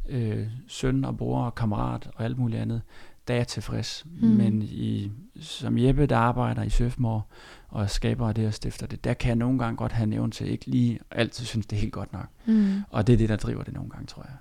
[0.09, 2.83] øh, søn og bror og kammerat og alt muligt andet,
[3.29, 4.07] der er jeg tilfreds.
[4.21, 4.29] Mm.
[4.29, 7.27] Men i, som Jeppe, der arbejder i Søfmor
[7.69, 10.49] og skaber det og stifter det, der kan jeg nogle gange godt have nævnt til
[10.49, 12.27] ikke lige altid synes, det er helt godt nok.
[12.47, 12.83] Mm.
[12.91, 14.37] Og det er det, der driver det nogle gange, tror jeg.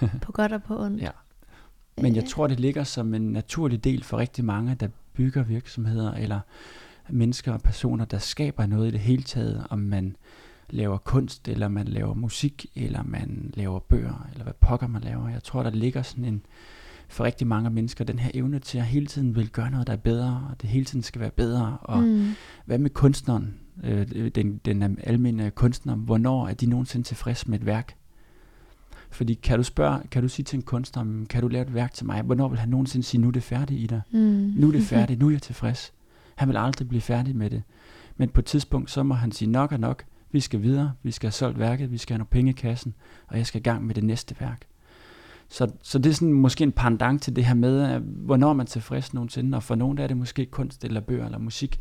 [0.00, 1.02] Ja, på godt og på ondt.
[1.02, 1.10] ja.
[1.96, 2.28] Men jeg øh.
[2.28, 6.40] tror, det ligger som en naturlig del for rigtig mange, der bygger virksomheder, eller
[7.10, 10.16] mennesker og personer, der skaber noget i det hele taget, om man
[10.70, 15.28] laver kunst, eller man laver musik, eller man laver bøger, eller hvad pokker man laver.
[15.28, 16.42] Jeg tror, der ligger sådan en
[17.08, 19.92] for rigtig mange mennesker, den her evne til at hele tiden vil gøre noget, der
[19.92, 21.78] er bedre, og det hele tiden skal være bedre.
[21.82, 22.32] Og mm.
[22.64, 27.66] hvad med kunstneren, øh, den, den almindelige kunstner, hvornår er de nogensinde tilfreds med et
[27.66, 27.96] værk?
[29.10, 31.94] Fordi kan du spørge, kan du sige til en kunstner, kan du lave et værk
[31.94, 32.22] til mig?
[32.22, 34.00] Hvornår vil han nogensinde sige, nu er det færdigt, Ida?
[34.10, 34.52] Mm.
[34.56, 35.92] Nu er det færdigt, nu er jeg tilfreds.
[36.34, 37.62] Han vil aldrig blive færdig med det.
[38.16, 40.04] Men på et tidspunkt, så må han sige nok og nok.
[40.32, 42.94] Vi skal videre, vi skal have solgt værket, vi skal have nogle penge i kassen,
[43.26, 44.66] og jeg skal i gang med det næste værk.
[45.48, 48.64] Så, så det er sådan måske en pendant til det her med, at hvornår man
[48.64, 51.80] er tilfreds nogensinde, og for nogen der er det måske kunst eller bøger eller musik,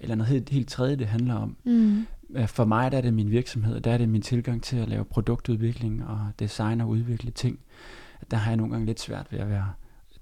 [0.00, 1.56] eller noget helt, helt tredje, det handler om.
[1.64, 2.06] Mm.
[2.46, 5.04] For mig der er det min virksomhed, der er det min tilgang til at lave
[5.04, 7.58] produktudvikling og design og udvikle ting.
[8.30, 9.72] Der har jeg nogle gange lidt svært ved at være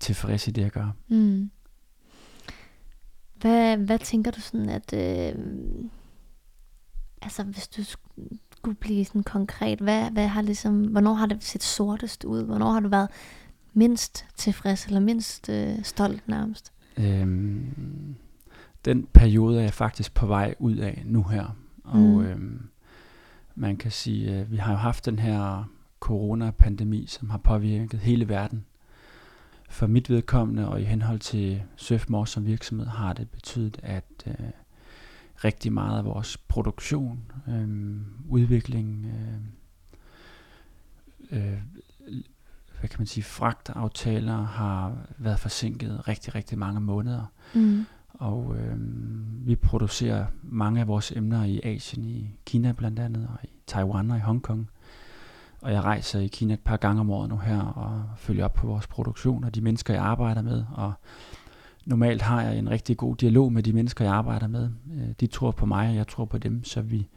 [0.00, 0.90] tilfreds i det, jeg gør.
[1.08, 1.50] Mm.
[3.46, 4.92] Hvad, hvad tænker du sådan, at...
[4.92, 5.34] Øh,
[7.22, 7.84] altså, hvis du
[8.56, 12.44] skulle blive sådan konkret, hvad, hvad har ligesom, hvornår har det set sortest ud?
[12.44, 13.08] Hvornår har du været
[13.72, 16.72] mindst tilfreds, eller mindst øh, stolt nærmest?
[16.96, 18.14] Øhm,
[18.84, 21.56] den periode er jeg faktisk på vej ud af nu her.
[21.84, 22.20] Og mm.
[22.20, 22.68] øhm,
[23.54, 25.64] man kan sige, at vi har jo haft den her
[26.00, 28.64] coronapandemi, som har påvirket hele verden.
[29.68, 34.34] For mit vedkommende og i henhold til Surfmore som virksomhed har det betydet, at øh,
[35.44, 37.96] rigtig meget af vores produktion, øh,
[38.28, 39.38] udvikling, øh,
[41.30, 41.58] øh,
[42.80, 47.32] hvad kan man sige, fragtaftaler har været forsinket rigtig, rigtig mange måneder.
[47.54, 47.84] Mm.
[48.08, 48.76] Og øh,
[49.46, 54.10] vi producerer mange af vores emner i Asien, i Kina blandt andet, og i Taiwan
[54.10, 54.68] og i Hongkong.
[55.66, 58.52] Og jeg rejser i Kina et par gange om året nu her, og følger op
[58.52, 60.64] på vores produktion og de mennesker, jeg arbejder med.
[60.74, 60.92] Og
[61.84, 64.70] normalt har jeg en rigtig god dialog med de mennesker, jeg arbejder med.
[64.94, 67.08] Øh, de tror på mig, og jeg tror på dem, så vi,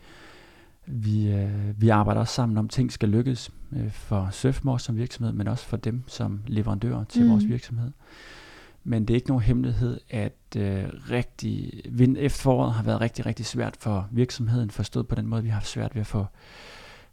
[0.85, 5.33] vi, øh, vi arbejder også sammen om, ting skal lykkes øh, for Surfmore som virksomhed,
[5.33, 7.31] men også for dem som leverandører til mm.
[7.31, 7.91] vores virksomhed.
[8.83, 13.45] Men det er ikke nogen hemmelighed, at øh, rigtig, vind efteråret har været rigtig, rigtig
[13.45, 16.25] svært for virksomheden, forstået på den måde, vi har haft svært ved at få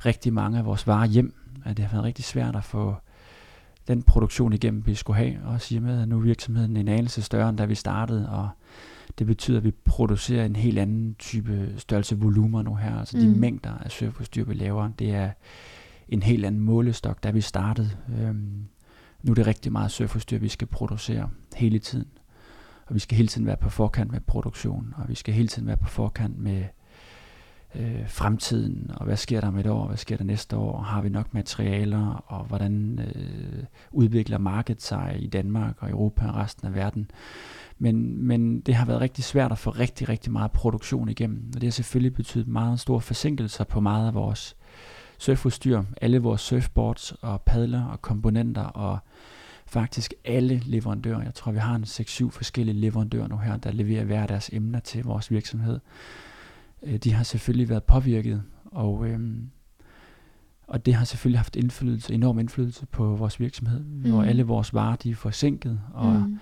[0.04, 1.34] rigtig mange af vores varer hjem.
[1.64, 2.94] At det har været rigtig svært at få
[3.88, 5.36] den produktion igennem, vi skulle have.
[5.44, 8.48] Og sige med, at nu er virksomheden en anelse større, end da vi startede, og
[9.18, 12.98] det betyder, at vi producerer en helt anden type størrelse volumer nu her.
[12.98, 13.22] Altså mm.
[13.22, 15.30] de mængder af surfudstyr, vi laver, det er
[16.08, 17.90] en helt anden målestok, da vi startede.
[18.20, 18.66] Øhm,
[19.22, 22.08] nu er det rigtig meget surfudstyr, vi skal producere hele tiden.
[22.86, 25.68] Og vi skal hele tiden være på forkant med produktion, og vi skal hele tiden
[25.68, 26.64] være på forkant med
[27.78, 31.02] øh, fremtiden, og hvad sker der om et år, hvad sker der næste år, har
[31.02, 36.66] vi nok materialer, og hvordan øh, udvikler markedet sig i Danmark og Europa og resten
[36.66, 37.10] af verden.
[37.78, 41.60] Men, men det har været rigtig svært at få rigtig, rigtig meget produktion igennem, og
[41.60, 44.56] det har selvfølgelig betydet meget store forsinkelser på meget af vores
[45.18, 48.98] surfudstyr, alle vores surfboards og padler og komponenter og
[49.66, 51.22] faktisk alle leverandører.
[51.22, 54.80] Jeg tror, vi har en 6-7 forskellige leverandører nu her, der leverer hver deres emner
[54.80, 55.80] til vores virksomhed.
[56.86, 59.50] Øh, de har selvfølgelig været påvirket, og, øhm,
[60.66, 64.10] og det har selvfølgelig haft indflydelse, enorm indflydelse på vores virksomhed, mm.
[64.10, 66.38] hvor alle vores varer de er forsinket, og mm.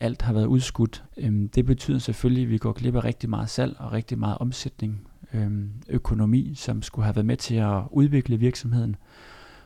[0.00, 1.04] alt har været udskudt.
[1.16, 4.38] Øhm, det betyder selvfølgelig, at vi går glip af rigtig meget salg og rigtig meget
[4.38, 8.96] omsætning, øhm, økonomi, som skulle have været med til at udvikle virksomheden,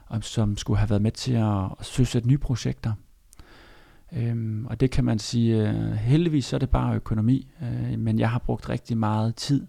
[0.06, 2.92] og som skulle have været med til at, at søsætte nye projekter.
[4.16, 8.18] Øhm, og det kan man sige, øh, heldigvis så er det bare økonomi, øh, men
[8.18, 9.66] jeg har brugt rigtig meget tid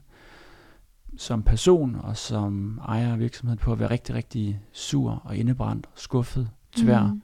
[1.17, 5.87] som person og som ejer af virksomheden på at være rigtig, rigtig sur og indebrændt,
[5.95, 7.03] skuffet, tvær.
[7.03, 7.21] Mm.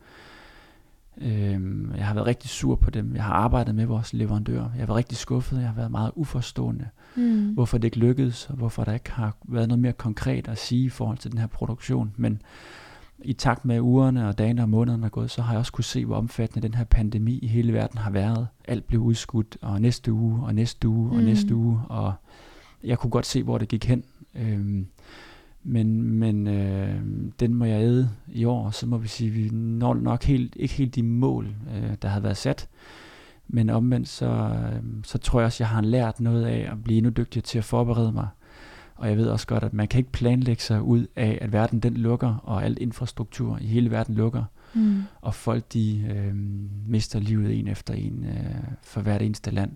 [1.22, 3.16] Øhm, jeg har været rigtig sur på dem.
[3.16, 4.70] Jeg har arbejdet med vores leverandører.
[4.72, 5.60] Jeg har været rigtig skuffet.
[5.60, 6.88] Jeg har været meget uforstående.
[7.16, 7.54] Mm.
[7.54, 10.86] Hvorfor det ikke lykkedes, og hvorfor der ikke har været noget mere konkret at sige
[10.86, 12.14] i forhold til den her produktion.
[12.18, 12.42] Men
[13.22, 15.84] i takt med ugerne og dagene og månederne er gået, så har jeg også kunne
[15.84, 18.48] se, hvor omfattende den her pandemi i hele verden har været.
[18.68, 21.24] Alt blev udskudt, og næste uge, og næste uge, og mm.
[21.24, 22.14] næste uge, og
[22.84, 24.04] jeg kunne godt se, hvor det gik hen.
[24.36, 24.88] Øhm,
[25.64, 27.02] men men øh,
[27.40, 30.56] den må jeg æde i år, så må vi sige, at vi når nok helt,
[30.56, 32.68] ikke helt de mål, øh, der havde været sat.
[33.48, 36.98] Men omvendt, så, øh, så tror jeg også, jeg har lært noget af at blive
[36.98, 38.28] endnu dygtigere til at forberede mig.
[38.96, 41.80] Og jeg ved også godt, at man kan ikke planlægge sig ud af, at verden
[41.80, 44.44] den lukker, og al infrastruktur i hele verden lukker.
[44.74, 45.04] Mm.
[45.22, 46.36] Og folk de øh,
[46.88, 49.72] mister livet en efter en øh, for hvert eneste land.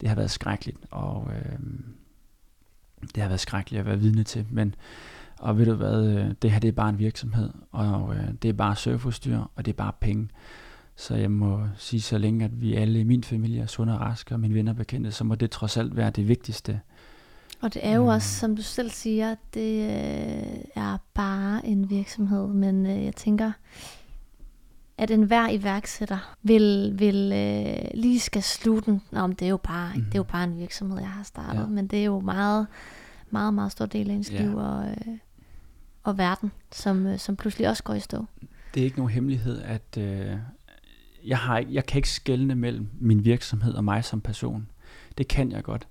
[0.00, 1.58] Det har været skrækkeligt, og øh,
[3.14, 4.46] det har været skrækkeligt at være vidne til.
[4.50, 4.74] Men,
[5.38, 8.48] og ved du hvad, øh, det her det er bare en virksomhed, og øh, det
[8.48, 10.28] er bare surfudstyr, og det er bare penge.
[10.96, 14.00] Så jeg må sige, så længe at vi alle i min familie er sunde og
[14.00, 16.80] raske, og mine venner bekendte, så må det trods alt være det vigtigste.
[17.60, 22.46] Og det er jo også, som du selv siger, det øh, er bare en virksomhed,
[22.46, 23.52] men jeg tænker,
[25.00, 29.02] at enhver iværksætter vil, vil øh, lige skal slutte den.
[29.10, 30.04] Nå, men det er jo bare, mm.
[30.04, 31.66] det er jo bare en virksomhed, jeg har startet, ja.
[31.66, 32.66] men det er jo meget,
[33.30, 34.42] meget, meget stor del af ens ja.
[34.42, 35.16] liv og, øh,
[36.02, 38.24] og verden, som, øh, som pludselig også går i stå.
[38.74, 40.36] Det er ikke nogen hemmelighed, at øh,
[41.26, 44.68] jeg, har ikke, jeg kan ikke skelne mellem min virksomhed og mig som person.
[45.18, 45.88] Det kan jeg godt,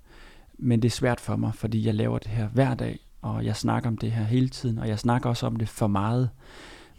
[0.58, 3.56] men det er svært for mig, fordi jeg laver det her hver dag, og jeg
[3.56, 6.30] snakker om det her hele tiden, og jeg snakker også om det for meget.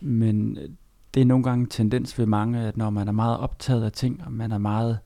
[0.02, 0.58] Men
[1.14, 3.92] det er nogle gange en tendens ved mange, at når man er meget optaget af
[3.92, 5.00] ting, og man er meget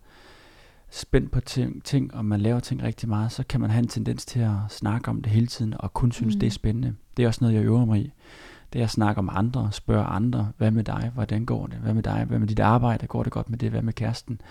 [0.90, 3.88] spændt på ting, ting, og man laver ting rigtig meget, så kan man have en
[3.88, 6.40] tendens til at snakke om det hele tiden, og kun synes, mm.
[6.40, 6.96] det er spændende.
[7.18, 8.14] Det er også noget, jeg øver mig i.
[8.74, 11.94] Det er at snakke om andre, spørge andre, hvad med dig, hvordan går det, hvad
[11.94, 14.42] med dig, hvad med dit arbejde, går det godt med det, hvad med kæresten.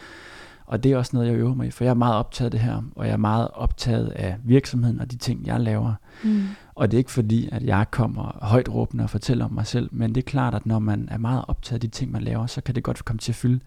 [0.66, 2.50] Og det er også noget, jeg øver mig i, for jeg er meget optaget af
[2.50, 5.94] det her, og jeg er meget optaget af virksomheden og de ting, jeg laver.
[6.24, 6.42] Mm.
[6.74, 9.88] Og det er ikke fordi, at jeg kommer højt råbende og fortæller om mig selv,
[9.92, 12.46] men det er klart, at når man er meget optaget af de ting, man laver,
[12.46, 13.60] så kan det godt komme til at fylde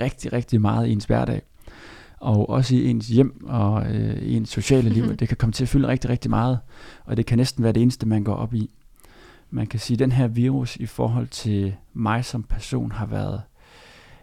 [0.00, 1.42] rigtig, rigtig meget i ens hverdag.
[2.20, 5.04] Og også i ens hjem og øh, i ens sociale liv.
[5.18, 6.58] Det kan komme til at fylde rigtig, rigtig meget,
[7.04, 8.70] og det kan næsten være det eneste, man går op i.
[9.50, 13.42] Man kan sige, at den her virus i forhold til mig som person har været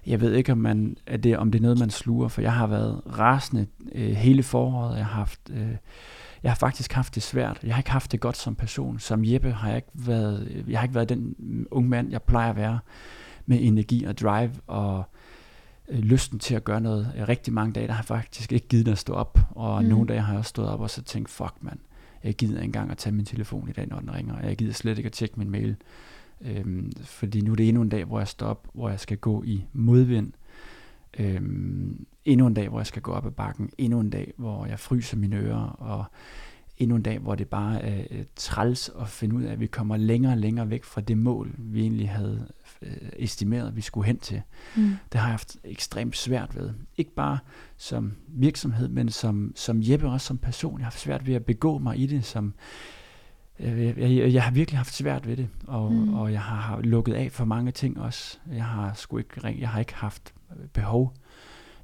[0.06, 2.54] jeg ved ikke, om, man, er det, om det er noget, man sluger, for jeg
[2.54, 4.98] har været rasende øh, hele foråret.
[4.98, 5.76] Jeg har, haft, øh,
[6.44, 7.60] jeg har faktisk haft det svært.
[7.64, 9.00] Jeg har ikke haft det godt som person.
[9.00, 11.36] Som Jeppe har jeg ikke været, jeg har ikke været den
[11.72, 12.80] unge mand, jeg plejer at være,
[13.46, 15.04] med energi og drive og
[15.90, 17.14] øh, lysten til at gøre noget.
[17.28, 19.90] Rigtig mange dage, der har jeg faktisk ikke givet at stå op, og mm.
[19.90, 21.80] nogle dage har jeg også stået op og så tænkt, fuck mand,
[22.24, 24.74] jeg gider ikke engang at tage min telefon i dag, når den ringer, jeg gider
[24.74, 25.76] slet ikke at tjekke min mail.
[26.46, 29.18] Øhm, fordi nu er det endnu en dag, hvor jeg står op, hvor jeg skal
[29.18, 30.32] gå i modvind.
[31.20, 33.70] Øhm, endnu en dag, hvor jeg skal gå op ad bakken.
[33.78, 35.68] Endnu en dag, hvor jeg fryser mine ører.
[35.80, 36.06] Og
[36.78, 39.68] endnu en dag, hvor det bare er øh, træls at finde ud af, at vi
[39.68, 42.48] kommer længere og længere væk fra det mål, vi egentlig havde
[42.82, 44.42] øh, estimeret, at vi skulle hen til.
[44.76, 44.96] Mm.
[45.12, 46.70] Det har jeg haft ekstremt svært ved.
[46.98, 47.40] Ikke bare
[47.78, 50.80] som virksomhed, men som, som Jeppe også som person.
[50.80, 52.54] Jeg har haft svært ved at begå mig i det som
[53.62, 56.14] jeg, jeg, jeg har virkelig haft svært ved det, og, mm.
[56.14, 58.38] og jeg har, lukket af for mange ting også.
[58.54, 60.34] Jeg har sgu ikke jeg har ikke haft
[60.74, 61.14] behov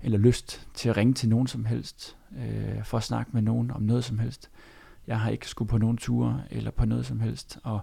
[0.01, 3.71] eller lyst til at ringe til nogen som helst øh, for at snakke med nogen
[3.71, 4.49] om noget som helst.
[5.07, 7.59] Jeg har ikke skulle på nogen ture eller på noget som helst.
[7.63, 7.79] Og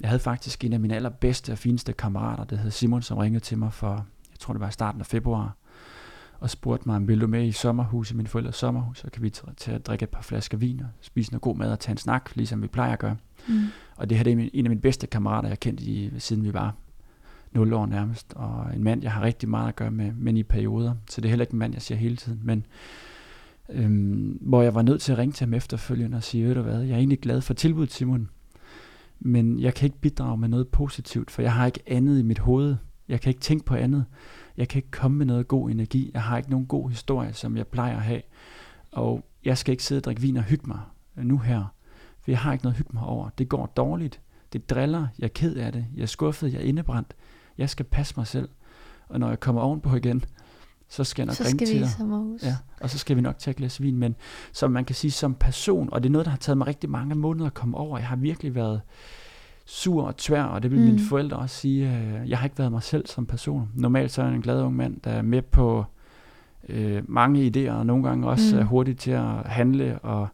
[0.00, 3.44] jeg havde faktisk en af mine allerbedste og fineste kammerater, der hed Simon, som ringede
[3.44, 3.92] til mig for,
[4.30, 5.56] jeg tror det var i starten af februar,
[6.40, 9.30] og spurgte mig, vil du med i sommerhus, i min forældres sommerhus, så kan vi
[9.56, 11.98] til at drikke et par flasker vin og spise noget god mad og tage en
[11.98, 13.16] snak, ligesom vi plejer at gøre.
[13.48, 13.60] Mm.
[13.96, 16.44] Og det her det er en af mine bedste kammerater, jeg har kendt i, siden
[16.44, 16.74] vi var
[17.52, 20.42] 0 år nærmest, og en mand, jeg har rigtig meget at gøre med, men i
[20.42, 22.66] perioder, så det er heller ikke en mand, jeg siger hele tiden, men
[23.68, 26.62] øhm, hvor jeg var nødt til at ringe til ham efterfølgende og sige, ved du
[26.62, 28.28] hvad, jeg er egentlig glad for tilbuddet, Simon,
[29.20, 32.38] men jeg kan ikke bidrage med noget positivt, for jeg har ikke andet i mit
[32.38, 32.76] hoved.
[33.08, 34.04] Jeg kan ikke tænke på andet.
[34.56, 36.10] Jeg kan ikke komme med noget god energi.
[36.14, 38.22] Jeg har ikke nogen god historie, som jeg plejer at have.
[38.92, 40.80] Og jeg skal ikke sidde og drikke vin og hygge mig
[41.14, 41.64] nu her.
[42.22, 43.28] For jeg har ikke noget at hygge mig over.
[43.38, 44.20] Det går dårligt.
[44.52, 45.06] Det driller.
[45.18, 45.86] Jeg er ked af det.
[45.94, 46.52] Jeg er skuffet.
[46.52, 47.14] Jeg er indebrændt.
[47.58, 48.48] Jeg skal passe mig selv.
[49.08, 50.24] Og når jeg kommer ovenpå igen,
[50.88, 51.88] så skal jeg nok så ringe til dig.
[52.42, 53.96] Ja, og så skal vi nok tage et glas vin.
[53.96, 54.16] Men
[54.52, 56.90] som man kan sige, som person, og det er noget, der har taget mig rigtig
[56.90, 57.98] mange måneder at komme over.
[57.98, 58.80] Jeg har virkelig været
[59.66, 60.84] sur og tvær, og det vil mm.
[60.84, 61.96] mine forældre også sige.
[61.96, 63.68] Øh, jeg har ikke været mig selv som person.
[63.74, 65.84] Normalt så er jeg en glad ung mand, der er med på
[66.68, 68.60] øh, mange idéer, og nogle gange også mm.
[68.60, 70.28] er hurtig til at handle og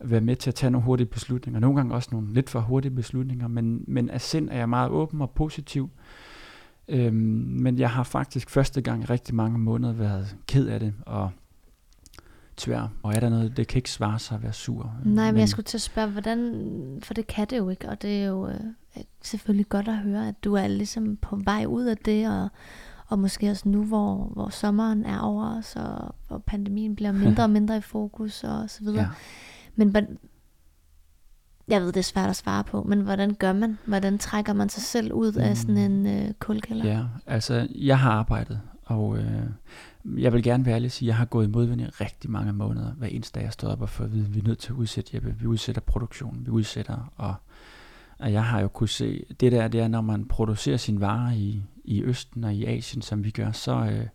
[0.00, 1.60] være med til at tage nogle hurtige beslutninger.
[1.60, 4.90] Nogle gange også nogle lidt for hurtige beslutninger, men, men af sind er jeg meget
[4.90, 5.90] åben og positiv.
[6.88, 7.14] Øhm,
[7.48, 11.30] men jeg har faktisk første gang i rigtig mange måneder været ked af det, og
[12.58, 12.88] tvær.
[13.02, 14.92] Og er der noget, det kan ikke svare sig at være sur.
[15.04, 17.88] Nej, men, men jeg skulle til at spørge, hvordan, for det kan det jo ikke,
[17.88, 18.60] og det er jo øh,
[19.22, 22.48] selvfølgelig godt at høre, at du er ligesom på vej ud af det, og,
[23.06, 27.42] og måske også nu, hvor, hvor sommeren er over os, og, og pandemien bliver mindre
[27.42, 29.02] og mindre i fokus, og så videre.
[29.02, 29.08] Ja.
[29.76, 30.18] Men
[31.68, 33.78] jeg ved, det er svært at svare på, men hvordan gør man?
[33.84, 36.86] Hvordan trækker man sig selv ud af sådan en øh, kulkælder?
[36.86, 39.46] Ja, altså jeg har arbejdet, og øh,
[40.22, 42.30] jeg vil gerne være ærlig og sige, at jeg har gået i modvind i rigtig
[42.30, 42.92] mange måneder.
[42.92, 44.72] Hver eneste dag, jeg stod op og fået at vide, at vi er nødt til
[44.72, 45.34] at udsætte Jeppe.
[45.38, 47.34] Vi udsætter produktionen, vi udsætter, og,
[48.18, 51.32] og jeg har jo kunne se, det der, det er, når man producerer sin varer
[51.32, 54.06] i, i Østen og i Asien, som vi gør, så øh,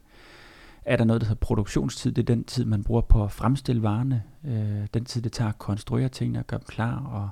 [0.86, 2.12] er der noget, der hedder produktionstid.
[2.12, 4.24] Det er den tid, man bruger på at fremstille varerne.
[4.46, 7.30] Øh, den tid, det tager at konstruere tingene og gøre dem klar, og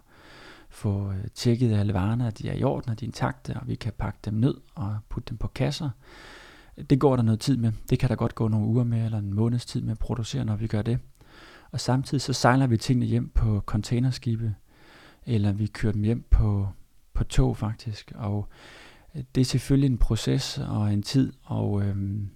[0.70, 3.68] få øh, tjekket alle varerne, at de er i orden, at de er intakte, og
[3.68, 5.90] vi kan pakke dem ned og putte dem på kasser.
[6.90, 7.72] Det går der noget tid med.
[7.90, 10.46] Det kan der godt gå nogle uger med, eller en måneds tid med at producere,
[10.46, 11.00] når vi gør det.
[11.72, 14.56] Og samtidig så sejler vi tingene hjem på containerskibe,
[15.26, 16.68] eller vi kører dem hjem på,
[17.14, 18.12] på tog faktisk.
[18.16, 18.48] Og
[19.16, 22.30] øh, det er selvfølgelig en proces og en tid, og øhm,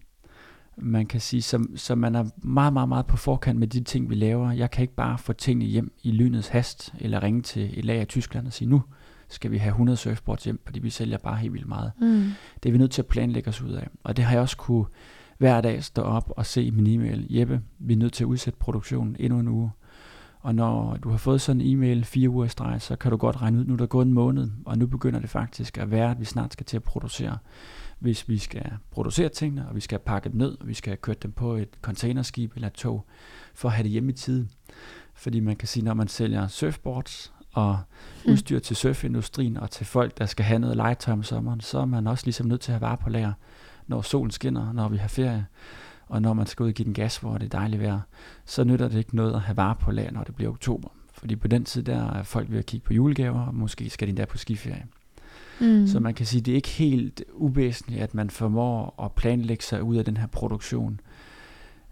[0.78, 4.10] man kan sige, så, så man er meget, meget, meget på forkant med de ting,
[4.10, 4.52] vi laver.
[4.52, 8.02] Jeg kan ikke bare få tingene hjem i lynets hast, eller ringe til et lag
[8.02, 8.82] i Tyskland og sige, nu
[9.30, 11.92] skal vi have 100 surfboards hjem, fordi vi sælger bare helt vildt meget.
[12.02, 12.32] Mm.
[12.64, 13.88] Det er vi nødt til at planlægge os ud af.
[14.04, 14.86] Og det har jeg også kunne
[15.38, 18.28] hver dag stå op og se i min e-mail, Jeppe, vi er nødt til at
[18.28, 19.72] udsætte produktionen endnu en uge.
[20.40, 23.18] Og når du har fået sådan en e-mail fire uger i streg, så kan du
[23.18, 25.92] godt regne ud, nu er der gået en måned, og nu begynder det faktisk at
[25.92, 27.38] være, at vi snart skal til at producere.
[28.00, 30.98] Hvis vi skal producere tingene, og vi skal pakke dem ned, og vi skal have
[30.98, 33.06] kørt dem på et containerskib eller et tog,
[33.54, 34.46] for at have det hjemme i tid.
[35.14, 37.78] Fordi man kan sige, når man sælger surfboards og
[38.24, 38.34] hmm.
[38.34, 41.86] udstyr til surfindustrien og til folk, der skal have noget legetøj om sommeren, så er
[41.86, 43.34] man også ligesom nødt til at have varer på lager,
[43.88, 45.46] når solen skinner, når vi har ferie
[46.08, 48.00] og når man skal ud og give den gas, hvor det er dejligt vejr,
[48.46, 50.90] så nytter det ikke noget at have varer på lager, når det bliver oktober.
[51.14, 54.08] Fordi på den tid, der er folk ved at kigge på julegaver, og måske skal
[54.08, 54.86] de endda på skiferie.
[55.60, 55.88] Mm.
[55.88, 59.84] Så man kan sige, det er ikke helt uvæsentligt, at man formår at planlægge sig
[59.84, 61.00] ud af den her produktion,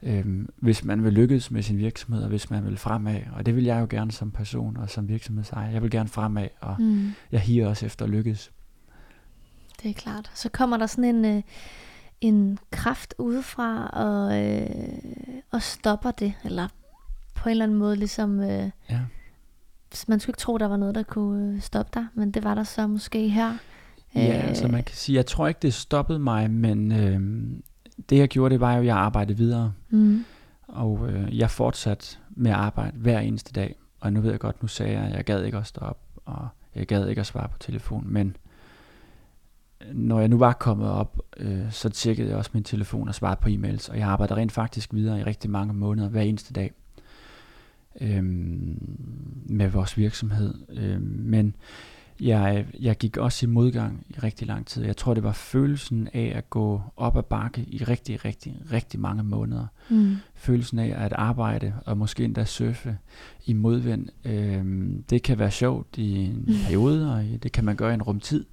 [0.05, 3.19] øhm, hvis man vil lykkes med sin virksomhed, og hvis man vil fremad.
[3.35, 5.71] Og det vil jeg jo gerne som person og som virksomhedsejer.
[5.71, 7.11] Jeg vil gerne fremad, og mm.
[7.31, 8.51] jeg higer også efter at lykkes.
[9.83, 10.31] Det er klart.
[10.33, 11.25] Så kommer der sådan en...
[11.25, 11.41] Øh
[12.23, 14.69] en kraft udefra og, øh,
[15.51, 16.67] og stopper det, eller
[17.35, 18.39] på en eller anden måde ligesom...
[18.39, 18.99] Øh, ja.
[20.07, 22.55] Man skulle ikke tro, der var noget, der kunne øh, stoppe dig, men det var
[22.55, 23.57] der så måske her.
[24.15, 27.21] Ja, øh, altså man kan sige, jeg tror ikke, det stoppede mig, men øh,
[28.09, 29.73] det jeg gjorde, det var jo, at jeg arbejdede videre.
[29.89, 30.25] Mm.
[30.67, 33.75] Og øh, jeg fortsatte med at arbejde hver eneste dag.
[33.99, 36.47] Og nu ved jeg godt, nu sagde jeg, at jeg gad ikke at stoppe, og
[36.75, 38.37] jeg gad ikke at svare på telefon, men
[39.93, 43.39] når jeg nu var kommet op, øh, så tjekkede jeg også min telefon og svarede
[43.41, 46.71] på e-mails, og jeg arbejder rent faktisk videre i rigtig mange måneder, hver eneste dag,
[48.01, 48.23] øh,
[49.45, 50.53] med vores virksomhed.
[50.69, 51.55] Øh, men
[52.27, 54.85] jeg, jeg gik også i modgang i rigtig lang tid.
[54.85, 58.99] Jeg tror, det var følelsen af at gå op ad bakke i rigtig, rigtig, rigtig
[58.99, 59.67] mange måneder.
[59.89, 60.15] Mm.
[60.35, 62.97] Følelsen af at arbejde og måske endda surfe
[63.45, 64.09] i modvind.
[64.25, 64.65] Øh,
[65.09, 66.53] det kan være sjovt i en mm.
[66.65, 68.45] periode, og det kan man gøre i en rumtid.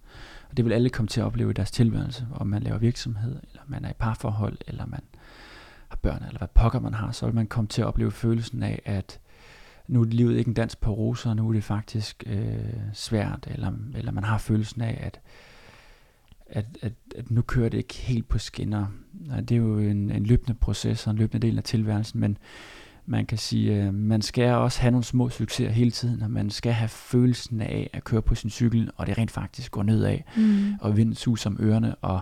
[0.51, 3.37] Og det vil alle komme til at opleve i deres tilværelse, om man laver virksomhed,
[3.51, 5.03] eller man er i parforhold, eller man
[5.89, 8.63] har børn, eller hvad pokker man har, så vil man komme til at opleve følelsen
[8.63, 9.21] af, at
[9.91, 12.55] nu er livet ikke en dans på roser, nu er det faktisk øh,
[12.93, 15.21] svært, eller, eller man har følelsen af, at,
[16.47, 18.87] at, at, at nu kører det ikke helt på skinner.
[19.39, 22.39] Det er jo en, en løbende proces og en løbende del af tilværelsen, men
[23.07, 26.51] man kan sige, øh, man skal også have nogle små succeser hele tiden, og man
[26.51, 30.19] skal have følelsen af at køre på sin cykel, og det rent faktisk går nedad,
[30.37, 30.75] mm.
[30.81, 32.21] og vinden sus om ørerne, og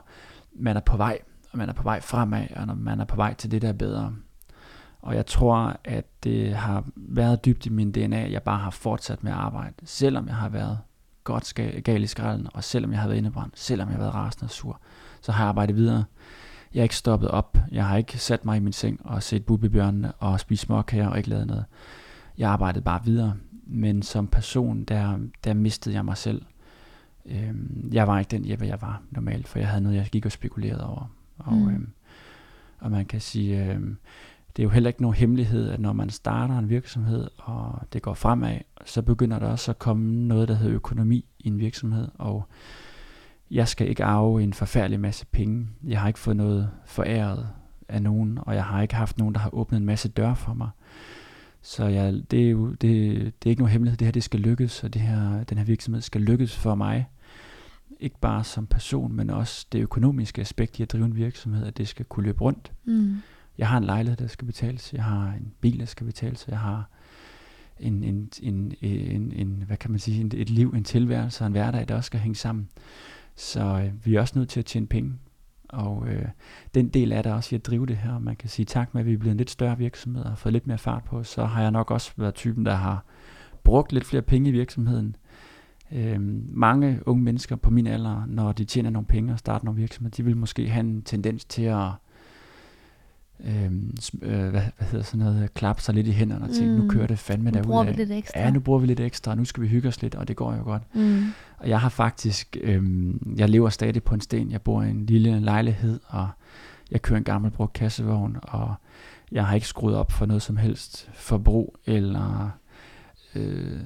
[0.52, 1.18] man er på vej,
[1.52, 3.72] og man er på vej fremad, og man er på vej til det, der er
[3.72, 4.14] bedre.
[5.02, 9.24] Og jeg tror, at det har været dybt i min DNA, jeg bare har fortsat
[9.24, 10.78] med at arbejde, selvom jeg har været
[11.24, 14.44] godt gal i skralden, og selvom jeg har været indebrændt, selvom jeg har været rasende
[14.44, 14.80] og sur,
[15.20, 16.04] så har jeg arbejdet videre
[16.74, 17.58] jeg er ikke stoppet op.
[17.72, 21.16] Jeg har ikke sat mig i min seng og set Bubbebjørnene og spist småkager og
[21.16, 21.64] ikke lavet noget.
[22.38, 23.34] Jeg arbejdede bare videre.
[23.66, 26.42] Men som person, der, der mistede jeg mig selv.
[27.26, 30.26] Øhm, jeg var ikke den Jeppe, jeg var normalt, for jeg havde noget, jeg gik
[30.26, 31.10] og spekulerede over.
[31.38, 31.68] Og, mm.
[31.68, 31.92] øhm,
[32.78, 33.96] og man kan sige, øhm,
[34.58, 38.02] det er jo heller ikke nogen hemmelighed, at når man starter en virksomhed, og det
[38.02, 42.08] går fremad, så begynder der også at komme noget, der hedder økonomi i en virksomhed.
[42.14, 42.48] Og
[43.50, 45.68] jeg skal ikke arve en forfærdelig masse penge.
[45.84, 47.48] Jeg har ikke fået noget foræret
[47.88, 50.54] af nogen, og jeg har ikke haft nogen, der har åbnet en masse døre for
[50.54, 50.70] mig.
[51.62, 52.80] Så jeg, det, er jo, det,
[53.24, 55.64] det er ikke nogen hemmelighed, det her det skal lykkes, og det her, den her
[55.64, 57.08] virksomhed skal lykkes for mig.
[58.00, 61.76] Ikke bare som person, men også det økonomiske aspekt i at drive en virksomhed, at
[61.78, 62.72] det skal kunne løbe rundt.
[62.84, 63.16] Mm.
[63.58, 64.92] Jeg har en lejlighed, der skal betales.
[64.94, 66.48] Jeg har en bil, der skal betales.
[66.48, 66.90] Jeg har
[67.80, 71.46] en, en, en, en, en hvad kan man sige, et, et liv, en tilværelse og
[71.46, 72.68] en hverdag, der også skal hænge sammen.
[73.36, 75.14] Så øh, vi er også nødt til at tjene penge.
[75.68, 76.28] Og øh,
[76.74, 78.18] den del er der også i at drive det her.
[78.18, 80.36] Man kan sige tak med, at vi er blevet en lidt større virksomhed og har
[80.36, 81.22] fået lidt mere fart på.
[81.22, 83.04] Så har jeg nok også været typen, der har
[83.64, 85.16] brugt lidt flere penge i virksomheden.
[85.92, 89.80] Øh, mange unge mennesker på min alder, når de tjener nogle penge og starter nogle
[89.80, 91.90] virksomheder, de vil måske have en tendens til at
[93.44, 93.70] øh,
[94.22, 96.78] hvad, hvad hedder sådan noget, klappe sig lidt i hænderne og tænke, mm.
[96.80, 97.66] nu kører det fandme derude.
[97.66, 98.40] Nu bruger vi lidt ekstra.
[98.40, 100.54] Ja, nu bruger vi lidt ekstra, nu skal vi hygge os lidt, og det går
[100.54, 100.94] jo godt.
[100.94, 101.24] Mm.
[101.58, 105.06] Og jeg har faktisk, øhm, jeg lever stadig på en sten, jeg bor i en
[105.06, 106.28] lille lejlighed, og
[106.90, 108.74] jeg kører en gammel brugt kassevogn, og
[109.32, 112.50] jeg har ikke skruet op for noget som helst forbrug, eller
[113.34, 113.80] øh,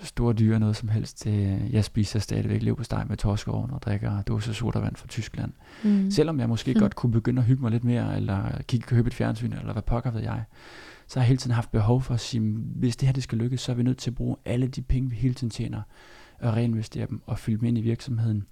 [0.00, 1.26] store dyre noget som helst.
[1.72, 5.52] Jeg spiser stadigvæk leverpostej med torskeovn og drikker dåse sodavand fra Tyskland.
[5.84, 6.10] Mm.
[6.10, 6.80] Selvom jeg måske mm.
[6.80, 9.82] godt kunne begynde at hygge mig lidt mere, eller kigge købe et fjernsyn, eller hvad
[9.82, 10.44] pokker ved jeg,
[11.06, 12.40] så har jeg hele tiden haft behov for at sige,
[12.76, 14.82] hvis det her det skal lykkes, så er vi nødt til at bruge alle de
[14.82, 15.82] penge, vi hele tiden tjener,
[16.40, 18.44] og reinvestere dem og fylde dem ind i virksomheden.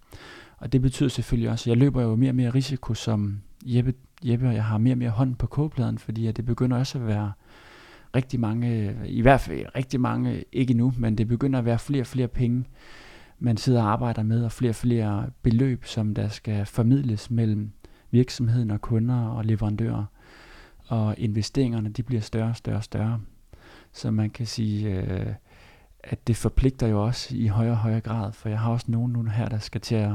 [0.57, 3.95] Og det betyder selvfølgelig også, at jeg løber jo mere og mere risiko som Jeppe,
[4.25, 6.99] Jeppe og jeg har mere og mere hånd på kogepladen, fordi at det begynder også
[6.99, 7.33] at være
[8.17, 12.03] rigtig mange, i hvert fald rigtig mange, ikke nu, men det begynder at være flere
[12.03, 12.65] og flere penge,
[13.39, 17.71] man sidder og arbejder med, og flere og flere beløb, som der skal formidles mellem
[18.11, 20.05] virksomheden og kunder og leverandører.
[20.87, 23.21] Og investeringerne, de bliver større og større og større.
[23.93, 25.35] Så man kan sige, øh,
[26.05, 29.13] at det forpligter jo også i højere og højere grad, for jeg har også nogen
[29.13, 30.13] nu her, der skal til at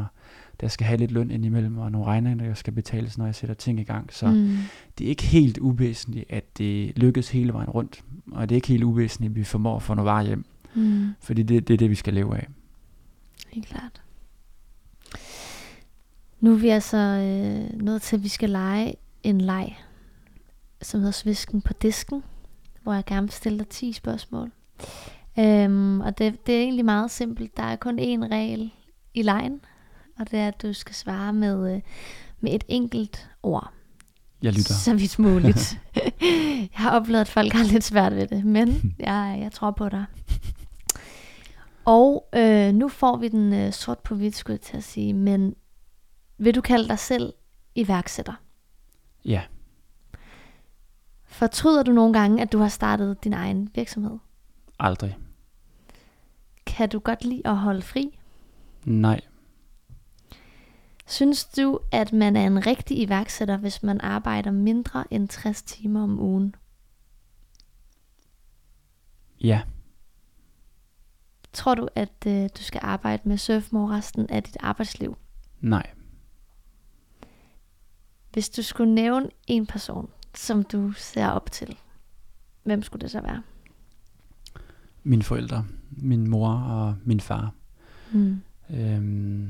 [0.61, 3.55] der skal have lidt løn indimellem, og nogle regninger, der skal betales, når jeg sætter
[3.55, 4.13] ting i gang.
[4.13, 4.57] Så mm.
[4.97, 8.67] det er ikke helt uvæsentligt, at det lykkes hele vejen rundt, og det er ikke
[8.67, 10.45] helt uvæsentligt, at vi formår at få noget varer hjem.
[10.75, 11.09] Mm.
[11.19, 12.47] Fordi det, det er det, vi skal leve af.
[13.51, 14.01] Helt klart.
[16.39, 19.75] Nu er vi altså øh, nødt til, at vi skal lege en leg,
[20.81, 22.23] som hedder Svisken på disken,
[22.83, 24.51] hvor jeg gerne vil stille dig 10 spørgsmål.
[25.39, 27.57] Øhm, og det, det er egentlig meget simpelt.
[27.57, 28.71] Der er kun én regel
[29.13, 29.61] i lejen,
[30.19, 31.81] og det er, at du skal svare med, øh,
[32.39, 33.71] med et enkelt ord.
[34.41, 34.73] Jeg lytter.
[34.73, 35.79] Så vidt muligt.
[36.61, 38.67] jeg har oplevet, at folk har lidt svært ved det, men
[38.99, 40.05] jeg, jeg tror på dig.
[41.85, 45.13] Og øh, nu får vi den øh, sort på hvidt, skulle jeg til at sige.
[45.13, 45.55] Men
[46.37, 47.33] vil du kalde dig selv
[47.75, 48.33] iværksætter?
[49.25, 49.41] Ja.
[51.25, 54.17] Fortryder du nogle gange, at du har startet din egen virksomhed?
[54.79, 55.17] Aldrig.
[56.65, 58.19] Kan du godt lide at holde fri?
[58.85, 59.21] Nej.
[61.07, 66.03] Synes du, at man er en rigtig iværksætter, hvis man arbejder mindre end 60 timer
[66.03, 66.55] om ugen?
[69.41, 69.61] Ja.
[71.53, 75.17] Tror du, at øh, du skal arbejde med surfmore resten af dit arbejdsliv?
[75.61, 75.89] Nej.
[78.33, 81.77] Hvis du skulle nævne en person, som du ser op til,
[82.63, 83.43] hvem skulle det så være?
[85.03, 87.53] Mine forældre, min mor og min far.
[88.11, 88.41] Mm.
[88.69, 89.49] Øhm,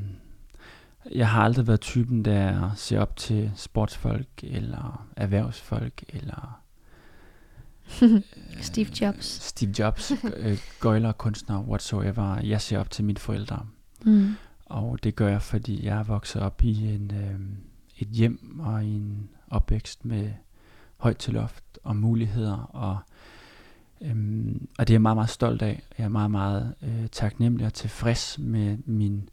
[1.12, 6.62] jeg har aldrig været typen, der ser op til sportsfolk, eller erhvervsfolk, eller...
[8.62, 9.26] Steve Jobs.
[9.26, 12.40] Steve Jobs, øh, gøjler, kunstner, whatsoever.
[12.40, 13.66] Jeg ser op til mine forældre.
[14.06, 14.36] Mm.
[14.66, 17.40] Og det gør jeg, fordi jeg er vokset op i en, øh,
[17.98, 20.32] et hjem og en opvækst med
[20.98, 22.58] højt til loft og muligheder.
[22.58, 22.98] Og,
[24.02, 25.84] øhm, og det er jeg meget, meget stolt af.
[25.98, 29.30] Jeg er meget, meget øh, taknemmelig og tilfreds med min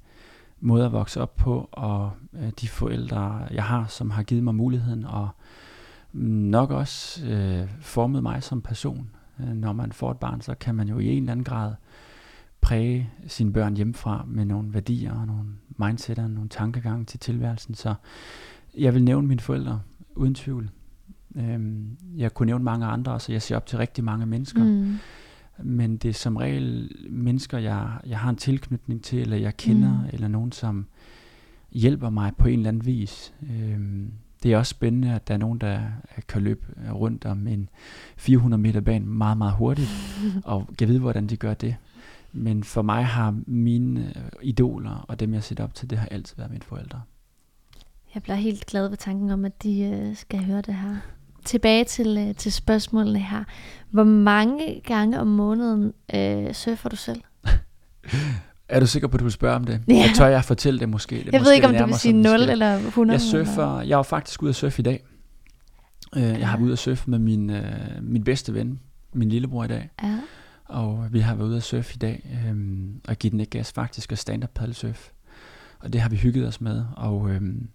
[0.62, 4.54] måde at vokse op på, og øh, de forældre, jeg har, som har givet mig
[4.54, 5.28] muligheden, og
[6.12, 9.10] mm, nok også øh, formet mig som person.
[9.40, 11.74] Øh, når man får et barn, så kan man jo i en eller anden grad
[12.60, 15.44] præge sine børn hjemmefra med nogle værdier og nogle
[16.18, 17.74] og nogle tankegange til tilværelsen.
[17.74, 17.94] Så
[18.76, 19.80] jeg vil nævne mine forældre,
[20.14, 20.70] uden tvivl.
[21.36, 24.64] Øhm, jeg kunne nævne mange andre, så jeg ser op til rigtig mange mennesker.
[24.64, 24.98] Mm
[25.62, 30.02] men det er som regel mennesker, jeg, jeg har en tilknytning til, eller jeg kender,
[30.02, 30.08] mm.
[30.12, 30.86] eller nogen, som
[31.72, 33.34] hjælper mig på en eller anden vis.
[33.42, 35.80] Øhm, det er også spændende, at der er nogen, der
[36.28, 37.68] kan løbe rundt om en
[38.16, 39.88] 400 meter bane meget, meget hurtigt,
[40.44, 41.76] og jeg ved, hvordan de gør det.
[42.32, 46.36] Men for mig har mine idoler, og dem jeg sætter op til, det har altid
[46.36, 47.02] været mine forældre.
[48.14, 50.96] Jeg bliver helt glad ved tanken om, at de øh, skal høre det her
[51.44, 53.44] tilbage til, øh, til spørgsmålene her.
[53.90, 57.20] Hvor mange gange om måneden øh, surfer du selv?
[58.68, 59.80] Er du sikker på, at du vil spørge om det?
[59.88, 59.94] Ja.
[59.94, 61.16] Jeg tør jeg fortælle det måske.
[61.16, 63.14] Det jeg måske ved ikke, om du vil sige 0 eller 100.
[63.14, 65.04] Jeg surfer, jeg var faktisk ude at surfe i dag.
[66.16, 67.56] Uh, jeg har været ude at surfe med min, uh,
[68.02, 68.80] min bedste ven,
[69.12, 69.90] min lillebror i dag.
[70.02, 70.18] Ja.
[70.64, 73.72] Og vi har været ude at surfe i dag, um, og give den ikke gas
[73.72, 75.08] faktisk, og stand-up paddle surf.
[75.82, 77.68] Og det har vi hygget os med, og um,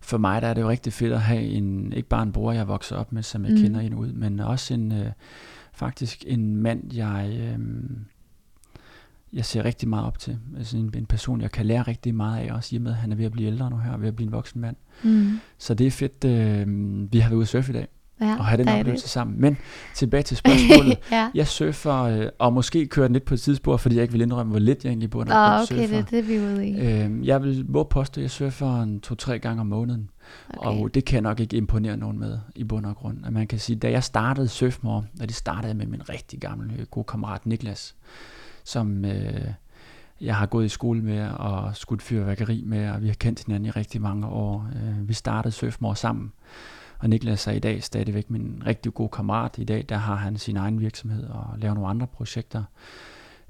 [0.00, 2.52] for mig der er det jo rigtig fedt at have en, ikke bare en bror,
[2.52, 3.58] jeg vokser op med, som jeg mm.
[3.58, 5.06] kender ind ud, men også en, uh,
[5.72, 7.98] faktisk en mand, jeg, um,
[9.32, 10.38] jeg ser rigtig meget op til.
[10.56, 12.96] Altså en, en person, jeg kan lære rigtig meget af, også i og med, at
[12.96, 14.76] han er ved at blive ældre nu her, ved at blive en voksen mand.
[15.04, 15.38] Mm.
[15.58, 16.24] Så det er fedt.
[16.24, 17.88] Uh, vi har været ude at surfe i dag,
[18.20, 19.10] ja, og have den oplevelse det.
[19.10, 19.40] sammen.
[19.40, 19.56] Men
[19.94, 20.98] tilbage til spørgsmålet.
[21.12, 21.30] ja.
[21.34, 24.20] Jeg surfer, øh, og måske kører den lidt på et tidsspor, fordi jeg ikke vil
[24.20, 25.86] indrømme, hvor lidt jeg egentlig burde oh, okay, surfer.
[25.86, 26.80] det er det, vi er ude i.
[26.80, 30.10] Øh, jeg vil hvor påstå, at jeg surfer en to-tre gange om måneden.
[30.56, 30.80] Okay.
[30.80, 33.18] Og det kan jeg nok ikke imponere nogen med i bund og grund.
[33.26, 36.72] At man kan sige, da jeg startede Surfmore, og det startede med min rigtig gamle
[36.78, 37.94] øh, gode kammerat Niklas,
[38.64, 39.04] som...
[39.04, 39.50] Øh,
[40.20, 43.66] jeg har gået i skole med og skudt fyrværkeri med, og vi har kendt hinanden
[43.66, 44.68] i rigtig mange år.
[44.74, 46.32] Øh, vi startede Surfmore sammen,
[46.98, 49.58] og Niklas er i dag stadigvæk min rigtig god kammerat.
[49.58, 52.64] I dag der har han sin egen virksomhed og laver nogle andre projekter.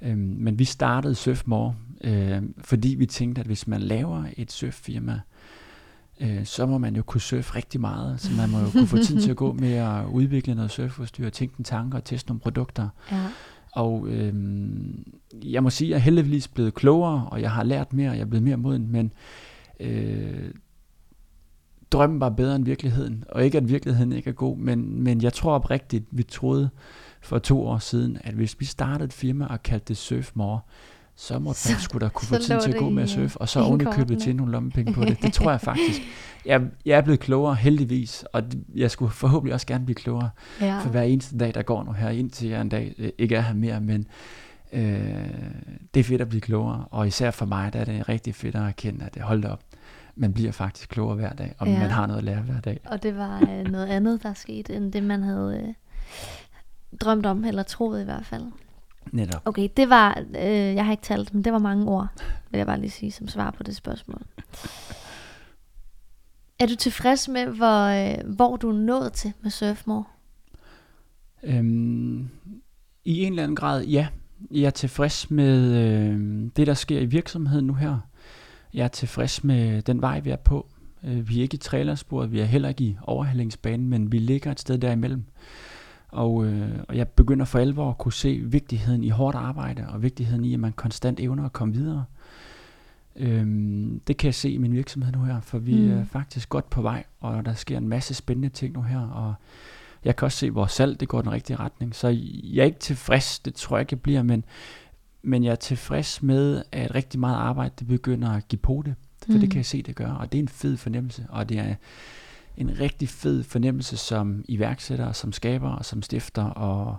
[0.02, 1.74] Øhm, men vi startede Surfmore,
[2.04, 5.20] øh, fordi vi tænkte, at hvis man laver et surffirma,
[6.20, 8.20] øh, så må man jo kunne surfe rigtig meget.
[8.20, 11.30] Så man må jo kunne få tid til at gå med at udvikle noget surfudstyr,
[11.30, 12.88] tænke en tanker og teste nogle produkter.
[13.12, 13.26] Ja.
[13.72, 14.34] Og øh,
[15.44, 18.16] jeg må sige, at jeg er heldigvis blevet klogere, og jeg har lært mere, og
[18.16, 19.12] jeg er blevet mere moden, men
[19.80, 20.50] øh,
[21.92, 23.24] drømmen var bedre end virkeligheden.
[23.28, 26.70] Og ikke at virkeligheden ikke er god, men, men jeg tror oprigtigt, vi troede
[27.20, 30.60] for to år siden, at hvis vi startede et firma og kaldte det Surfmore,
[31.20, 33.48] så må man skulle da kunne få tid til at gå med at surfe, og
[33.48, 35.22] så oven købet til nogle lommepenge på det.
[35.22, 36.00] Det tror jeg faktisk.
[36.46, 38.42] Jeg, jeg er blevet klogere, heldigvis, og
[38.74, 40.30] jeg skulle forhåbentlig også gerne blive klogere
[40.60, 40.78] ja.
[40.80, 43.40] for hver eneste dag, der går nu her, indtil jeg en dag øh, ikke er
[43.40, 44.06] her mere, men
[44.72, 44.82] øh,
[45.94, 48.54] det er fedt at blive klogere, og især for mig, der er det rigtig fedt
[48.54, 49.60] at erkende, at det holder op.
[50.20, 51.78] Man bliver faktisk klogere hver dag, og ja.
[51.78, 52.80] man har noget at lære hver dag.
[52.84, 55.74] Og det var øh, noget andet, der skete, end det man havde øh,
[57.00, 58.44] drømt om, eller troet i hvert fald.
[59.12, 59.42] Netop.
[59.44, 62.08] Okay, det var, øh, jeg har ikke talt, men det var mange ord,
[62.50, 64.22] vil jeg bare lige sige, som svar på det spørgsmål.
[66.58, 70.04] Er du tilfreds med, hvor, øh, hvor du er nået til med Surfmore?
[71.42, 72.28] Øhm,
[73.04, 74.08] I en eller anden grad, ja.
[74.50, 77.98] Jeg er tilfreds med øh, det, der sker i virksomheden nu her.
[78.78, 80.66] Jeg er tilfreds med den vej, vi er på.
[81.04, 84.50] Øh, vi er ikke i trailersporet, vi er heller ikke i overhældingsbanen, men vi ligger
[84.50, 85.24] et sted derimellem.
[86.08, 90.02] Og, øh, og jeg begynder for alvor at kunne se vigtigheden i hårdt arbejde, og
[90.02, 92.04] vigtigheden i, at man konstant evner at komme videre.
[93.16, 95.98] Øhm, det kan jeg se i min virksomhed nu her, for vi mm.
[95.98, 99.34] er faktisk godt på vej, og der sker en masse spændende ting nu her, og
[100.04, 101.94] jeg kan også se, hvor salg det går den rigtige retning.
[101.94, 102.08] Så
[102.42, 104.44] jeg er ikke tilfreds, det tror jeg ikke, jeg bliver, men,
[105.22, 108.94] men jeg er tilfreds med, at rigtig meget arbejde det begynder at give på det.
[109.26, 109.40] For mm.
[109.40, 111.74] det kan jeg se, det gør, og det er en fed fornemmelse, og det er
[112.56, 116.96] en rigtig fed fornemmelse som iværksætter, som skaber og som stifter, og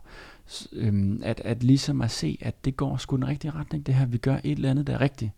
[0.73, 4.05] øhm, at, at ligesom at se, at det går sgu den rigtige retning, det her,
[4.05, 5.31] vi gør et eller andet, der er rigtigt.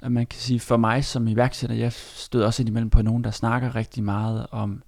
[0.00, 3.24] Og man kan sige, for mig som iværksætter, jeg støder også ind imellem på nogen,
[3.24, 4.82] der snakker rigtig meget om,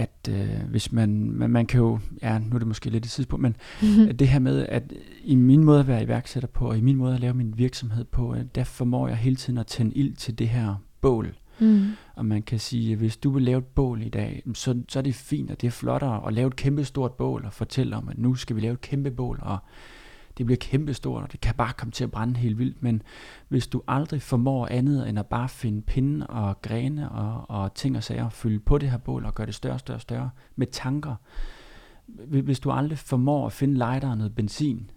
[0.00, 3.08] at øh, hvis man, man, man kan jo, ja, nu er det måske lidt i
[3.08, 4.16] tidspunkt, men mm-hmm.
[4.16, 4.92] det her med, at
[5.24, 8.04] i min måde at være iværksætter på, og i min måde at lave min virksomhed
[8.04, 11.34] på, der formår jeg hele tiden at tænde ild til det her bål.
[11.60, 11.86] Mm.
[12.14, 14.98] Og man kan sige, at hvis du vil lave et bål i dag, så, så
[14.98, 17.96] er det fint, og det er flottere at lave et kæmpe stort bål og fortælle
[17.96, 19.58] om, at nu skal vi lave et kæmpe bål, og
[20.38, 23.02] det bliver kæmpestort, og det kan bare komme til at brænde helt vildt, men
[23.48, 27.96] hvis du aldrig formår andet end at bare finde pinde og grene og, og ting
[27.96, 31.14] og sager, fylde på det her bål og gøre det større, større, større med tanker,
[32.42, 34.90] hvis du aldrig formår at finde lighter og noget benzin,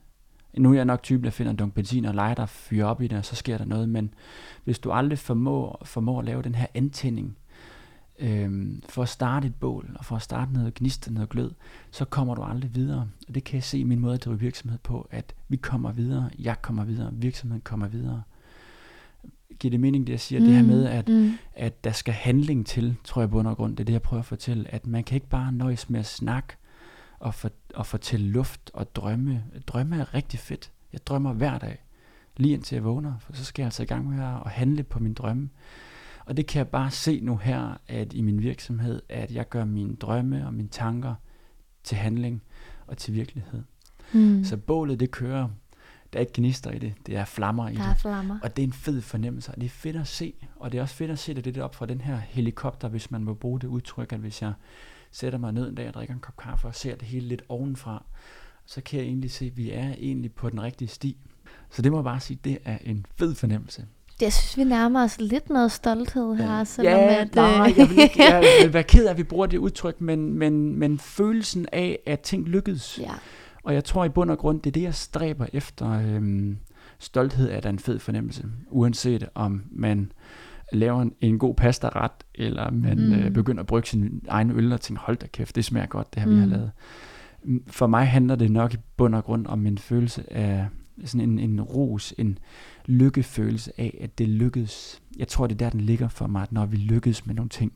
[0.58, 3.08] nu er jeg nok typen, der finder en dunk benzin og lighter, fyre op i
[3.08, 4.14] det, og så sker der noget, men
[4.64, 7.38] hvis du aldrig formår, formår at lave den her antænding,
[8.20, 11.52] øhm, for at starte et bål, og for at starte noget gnist, noget glød,
[11.92, 13.10] så kommer du aldrig videre.
[13.28, 15.92] Og det kan jeg se i min måde at drive virksomhed på, at vi kommer
[15.92, 18.24] videre, jeg kommer videre, virksomheden kommer videre.
[19.60, 20.40] Giver det mening, det jeg siger?
[20.40, 21.34] Mm, det her med, at, mm.
[21.54, 23.78] at der skal handling til, tror jeg på grund.
[23.78, 24.74] Det er det, jeg prøver at fortælle.
[24.74, 26.56] At man kan ikke bare nøjes med at snakke
[27.20, 29.44] og, for, og fortælle luft og drømme.
[29.68, 30.72] Drømme er rigtig fedt.
[30.94, 31.84] Jeg drømmer hver dag,
[32.38, 35.00] lige indtil jeg vågner, for så skal jeg altså i gang med at handle på
[35.00, 35.50] min drømme.
[36.26, 39.66] Og det kan jeg bare se nu her, at i min virksomhed, at jeg gør
[39.66, 41.16] mine drømme og mine tanker
[41.84, 42.42] til handling
[42.88, 43.64] og til virkelighed.
[44.14, 44.44] Mm.
[44.44, 45.50] Så bålet det kører.
[46.14, 47.90] Der er ikke gnister i det, det er flammer i der det.
[47.90, 48.40] Er flammer.
[48.44, 50.34] Og det er en fed fornemmelse, og det er fedt at se.
[50.56, 53.12] Og det er også fedt at se det, det op fra den her helikopter, hvis
[53.12, 54.54] man må bruge det udtryk, at hvis jeg
[55.12, 57.42] sætter mig ned en dag og drikker en kop kaffe og ser det hele lidt
[57.50, 58.04] ovenfra,
[58.66, 61.18] så kan jeg egentlig se, at vi er egentlig på den rigtige sti.
[61.70, 63.86] Så det må jeg bare sige, det er en fed fornemmelse.
[64.22, 66.58] Jeg synes, vi nærmer os lidt noget stolthed her.
[66.58, 69.18] Ja, selvom ja at, nej, øh, jeg vil, ikke, jeg vil være ked af, at
[69.18, 73.00] vi bruger det udtryk, men, men, men følelsen af, at ting lykkedes.
[73.02, 73.12] Ja.
[73.64, 75.92] Og jeg tror i bund og grund, det er det, jeg stræber efter.
[75.92, 76.58] Øhm,
[77.00, 80.12] stolthed er da en fed fornemmelse, uanset om man
[80.74, 83.14] laver en, en god pasta-ret, eller man mm.
[83.14, 86.14] øh, begynder at brygge sin egen øl og tænker, hold da kæft, det smager godt,
[86.14, 86.36] det her mm.
[86.36, 86.72] vi har lavet.
[87.68, 90.68] For mig handler det nok i bund og grund om en følelse af
[91.08, 92.38] sådan en, en ros, en
[92.86, 95.02] lykkefølelse af, at det lykkedes.
[95.18, 97.50] Jeg tror, det er der, den ligger for mig, at når vi lykkes med nogle
[97.50, 97.74] ting.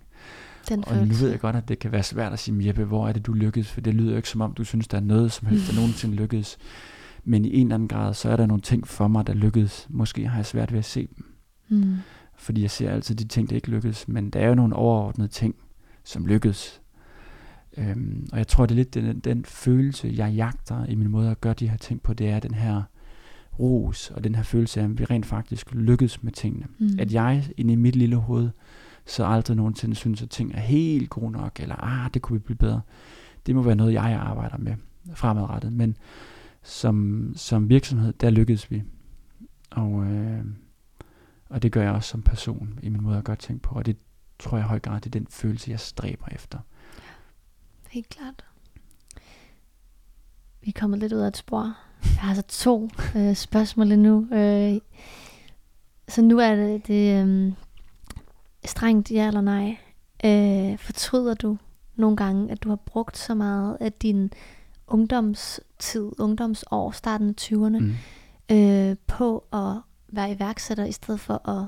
[0.70, 1.14] Den og følelse.
[1.14, 3.26] nu ved jeg godt, at det kan være svært at sige, Jeppe, hvor er det,
[3.26, 3.72] du lykkedes?
[3.72, 6.16] For det lyder ikke som om, du synes, der er noget som helst, der nogensinde
[6.16, 6.58] lykkedes.
[7.24, 9.88] Men i en eller anden grad, så er der nogle ting for mig, der lykkedes.
[9.90, 11.26] Måske har jeg svært ved at se dem.
[11.70, 11.96] Mm.
[12.38, 14.08] Fordi jeg ser altid de ting, der ikke lykkedes.
[14.08, 15.56] Men der er jo nogle overordnede ting,
[16.04, 16.82] som lykkedes.
[17.78, 21.32] Øhm, og jeg tror, det er lidt den, den følelse, jeg jagter i min måde
[21.32, 22.84] at gøre de her ting på, det er den her
[23.60, 26.66] ros og den her følelse af, at vi rent faktisk lykkedes med tingene.
[26.78, 26.90] Mm.
[27.00, 28.50] At jeg inde i mit lille hoved,
[29.06, 32.44] så aldrig nogensinde synes, at ting er helt gode nok, eller ah, det kunne vi
[32.44, 32.82] blive bedre.
[33.46, 34.76] Det må være noget, jeg arbejder med
[35.14, 35.74] fremadrettet.
[35.74, 35.98] Men
[36.64, 38.84] som, som virksomhed, der lykkedes vi.
[39.70, 40.46] Og, øh,
[41.50, 43.76] og det gør jeg også som person i min måde at gøre ting på.
[43.76, 43.98] Og det
[44.40, 46.60] tror jeg i høj grad, det er den følelse, jeg stræber efter.
[47.00, 47.14] Ja,
[47.90, 48.46] helt klart.
[50.62, 51.78] Vi er kommet lidt ud af et spor.
[52.04, 54.28] Jeg har så to øh, spørgsmål endnu.
[54.34, 54.80] Øh,
[56.08, 57.52] så nu er det, det øh,
[58.66, 59.78] strengt ja eller nej.
[60.26, 61.58] Øh, fortryder du
[61.96, 64.32] nogle gange, at du har brugt så meget af din
[64.88, 67.94] ungdomstid, ungdomsår, starten af 20'erne, mm.
[68.52, 71.68] øh, på at være iværksætter, i stedet for at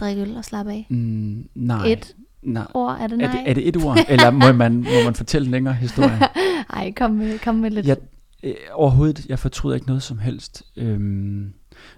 [0.00, 0.86] drikke øl og slappe af?
[0.90, 1.86] Mm, nej.
[1.86, 2.66] Et nej.
[2.74, 3.26] ord, er det nej?
[3.26, 6.18] Er det, er det et ord, eller må man, må man fortælle en længere historie?
[6.74, 7.86] Nej, kom med, kom med lidt.
[7.86, 7.96] Jeg,
[8.42, 10.62] øh, overhovedet, jeg fortryder ikke noget som helst.
[10.76, 11.52] Øhm,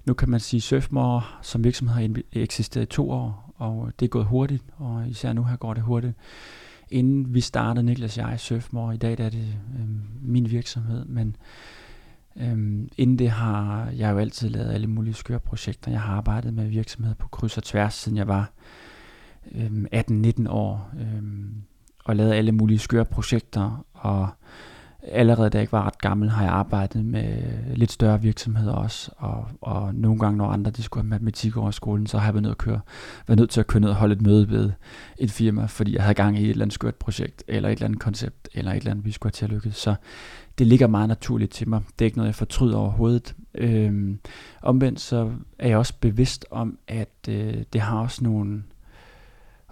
[0.05, 4.07] nu kan man sige, at Surfmore som virksomhed har eksisteret i to år, og det
[4.07, 6.15] er gået hurtigt, og især nu her går det hurtigt.
[6.91, 11.05] Inden vi startede, Niklas og jeg, Surfmore, i dag der er det øhm, min virksomhed,
[11.05, 11.37] men
[12.37, 15.91] øhm, inden det har jeg jo altid lavet alle mulige skøre projekter.
[15.91, 18.53] Jeg har arbejdet med virksomheder på kryds og tværs, siden jeg var
[19.55, 21.63] øhm, 18-19 år, øhm,
[22.05, 24.29] og lavet alle mulige skøre projekter, og
[25.03, 27.43] allerede da jeg var ret gammel, har jeg arbejdet med
[27.75, 31.71] lidt større virksomheder også, og, og nogle gange, når andre de skulle have matematik over
[31.71, 32.81] skolen, så har jeg været nødt, at køre,
[33.27, 34.71] været nødt til at køre ned og holde et møde ved
[35.19, 37.87] et firma, fordi jeg havde gang i et eller andet skørt projekt, eller et eller
[37.87, 39.77] andet koncept, eller et eller andet, vi skulle have til at lykkes.
[39.77, 39.95] Så
[40.59, 41.81] det ligger meget naturligt til mig.
[41.99, 43.35] Det er ikke noget, jeg fortryder overhovedet.
[43.55, 44.19] Øhm,
[44.63, 48.63] omvendt så er jeg også bevidst om, at øh, det har også nogle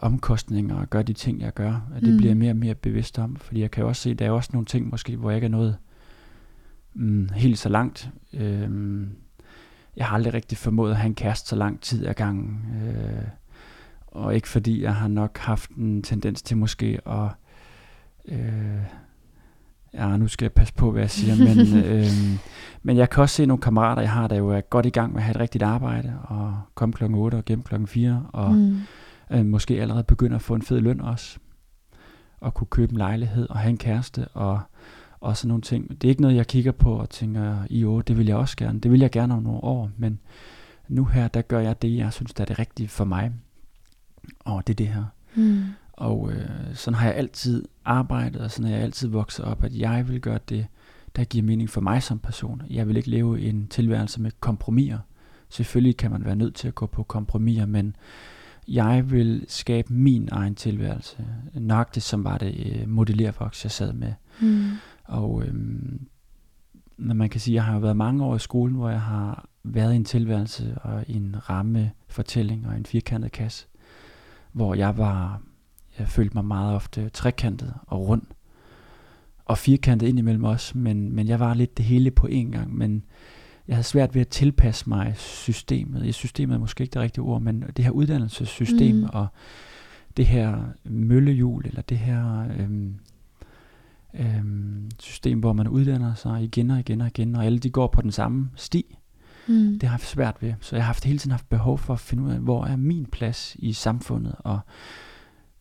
[0.01, 1.81] omkostninger at gøre de ting, jeg gør.
[1.95, 2.17] Og det mm.
[2.17, 4.51] bliver mere og mere bevidst om, fordi jeg kan også se, at der er også
[4.53, 5.77] nogle ting måske, hvor jeg ikke er nået
[6.95, 8.11] mm, helt så langt.
[8.33, 9.09] Øhm,
[9.97, 12.61] jeg har aldrig rigtig formået at have en kæreste så lang tid ad gangen.
[12.87, 13.23] Øh,
[14.07, 17.29] og ikke fordi jeg har nok haft en tendens til måske at...
[18.29, 18.83] Øh,
[19.95, 22.07] ja, nu skal jeg passe på, hvad jeg siger, men, øh,
[22.83, 25.13] men jeg kan også se nogle kammerater, jeg har, der jo er godt i gang
[25.13, 28.55] med at have et rigtigt arbejde, og komme klokken 8 og gennem klokken 4, og
[28.55, 28.81] mm
[29.31, 31.39] øh, måske allerede begynder at få en fed løn også,
[32.41, 34.61] og kunne købe en lejlighed og have en kæreste og,
[35.21, 35.89] og sådan nogle ting.
[35.89, 38.57] Det er ikke noget, jeg kigger på og tænker, i år, det vil jeg også
[38.57, 38.81] gerne.
[38.81, 40.21] Det vil jeg gerne om nogle år, men
[40.89, 43.33] nu her, der gør jeg det, jeg synes, der er det rigtige for mig.
[44.41, 45.05] Og det er det her.
[45.35, 45.65] Mm.
[45.93, 49.75] Og øh, sådan har jeg altid arbejdet, og sådan har jeg altid vokset op, at
[49.75, 50.67] jeg vil gøre det,
[51.17, 52.63] der giver mening for mig som person.
[52.71, 54.99] Jeg vil ikke leve en tilværelse med kompromiser.
[55.49, 57.97] Selvfølgelig kan man være nødt til at gå på kompromiser, men
[58.69, 61.17] jeg vil skabe min egen tilværelse.
[61.55, 64.13] Nøjagtigt som var det øh, modellervoks, jeg sad med.
[64.41, 64.71] Mm.
[65.05, 66.09] Og øhm,
[66.97, 69.93] når man kan sige, jeg har været mange år i skolen, hvor jeg har været
[69.93, 73.67] i en tilværelse og i en ramme fortælling og en firkantet kasse,
[74.53, 75.43] hvor jeg var,
[75.99, 78.23] jeg følte mig meget ofte trekantet og rund
[79.45, 82.77] og firkantet ind imellem os, men, men jeg var lidt det hele på én gang,
[82.77, 83.05] men
[83.71, 86.07] jeg havde svært ved at tilpasse mig systemet.
[86.07, 89.05] I systemet er måske ikke det rigtige ord, men det her uddannelsessystem mm.
[89.13, 89.27] og
[90.17, 92.95] det her møllehjul, eller det her øhm,
[94.15, 97.87] øhm, system, hvor man uddanner sig igen og igen og igen, og alle de går
[97.87, 98.97] på den samme sti.
[99.49, 99.55] Mm.
[99.55, 100.55] Det har jeg haft svært ved.
[100.61, 102.77] Så jeg har haft, hele tiden haft behov for at finde ud af, hvor er
[102.77, 104.61] min plads i samfundet, og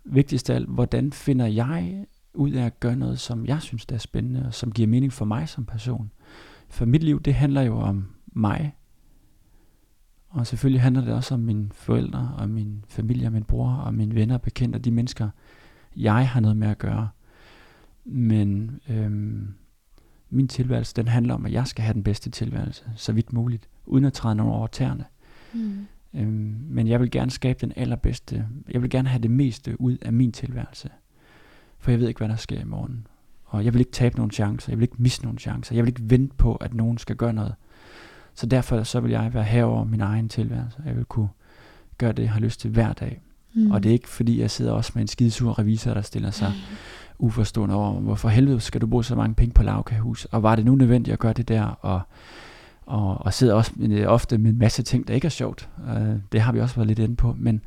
[0.03, 3.95] vigtigst af alt, hvordan finder jeg ud af at gøre noget, som jeg synes der
[3.95, 6.11] er spændende, og som giver mening for mig som person.
[6.69, 8.75] For mit liv, det handler jo om mig.
[10.29, 13.93] Og selvfølgelig handler det også om mine forældre, og min familie, og min bror, og
[13.93, 15.29] mine venner og bekendte, og de mennesker,
[15.95, 17.09] jeg har noget med at gøre.
[18.05, 19.53] Men øhm,
[20.29, 23.69] min tilværelse, den handler om, at jeg skal have den bedste tilværelse, så vidt muligt,
[23.85, 25.05] uden at træde nogen over tæerne.
[25.53, 25.87] Mm.
[26.13, 29.97] Øhm, men jeg vil gerne skabe den allerbedste, jeg vil gerne have det meste ud
[30.01, 30.89] af min tilværelse.
[31.77, 33.07] For jeg ved ikke, hvad der sker i morgen.
[33.49, 35.89] Og jeg vil ikke tabe nogen chancer, jeg vil ikke miste nogen chancer, jeg vil
[35.89, 37.53] ikke vente på, at nogen skal gøre noget.
[38.35, 40.77] Så derfor så vil jeg være herover min egen tilværelse.
[40.85, 41.29] Jeg vil kunne
[41.97, 43.21] gøre det, jeg har lyst til hver dag.
[43.53, 43.71] Mm.
[43.71, 46.49] Og det er ikke fordi, jeg sidder også med en skidesur revisor, der stiller sig
[46.49, 46.75] mm.
[47.25, 50.25] uforstående over, hvorfor helvede skal du bruge så mange penge på lavkahus?
[50.25, 51.63] Og var det nu nødvendigt at gøre det der?
[51.63, 52.01] Og,
[52.85, 55.69] og, og sidder også ofte med en masse ting, der ikke er sjovt.
[55.77, 57.35] Uh, det har vi også været lidt inde på.
[57.37, 57.61] Men,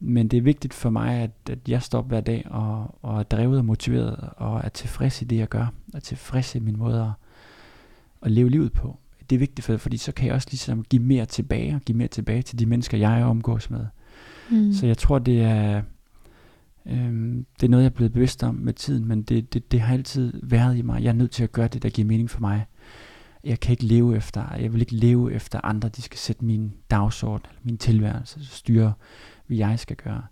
[0.00, 3.22] men det er vigtigt for mig, at, at jeg står hver dag og, og er
[3.22, 5.72] drevet og motiveret og er tilfreds i det, jeg gør.
[5.94, 7.10] Er tilfreds i min måde at,
[8.22, 8.98] at leve livet på.
[9.30, 11.98] Det er vigtigt, for, fordi så kan jeg også ligesom give mere tilbage og give
[11.98, 13.86] mere tilbage til de mennesker, jeg omgås med.
[14.50, 14.72] Mm.
[14.72, 15.82] Så jeg tror, det er,
[16.86, 19.80] øhm, det er noget, jeg er blevet bevidst om med tiden, men det, det, det
[19.80, 21.02] har altid været i mig.
[21.02, 22.66] Jeg er nødt til at gøre det, der giver mening for mig.
[23.44, 26.72] Jeg kan ikke leve efter, jeg vil ikke leve efter andre, de skal sætte min
[26.90, 28.92] dagsorden, min tilværelse, styre
[29.37, 30.22] hvad jeg skal gøre.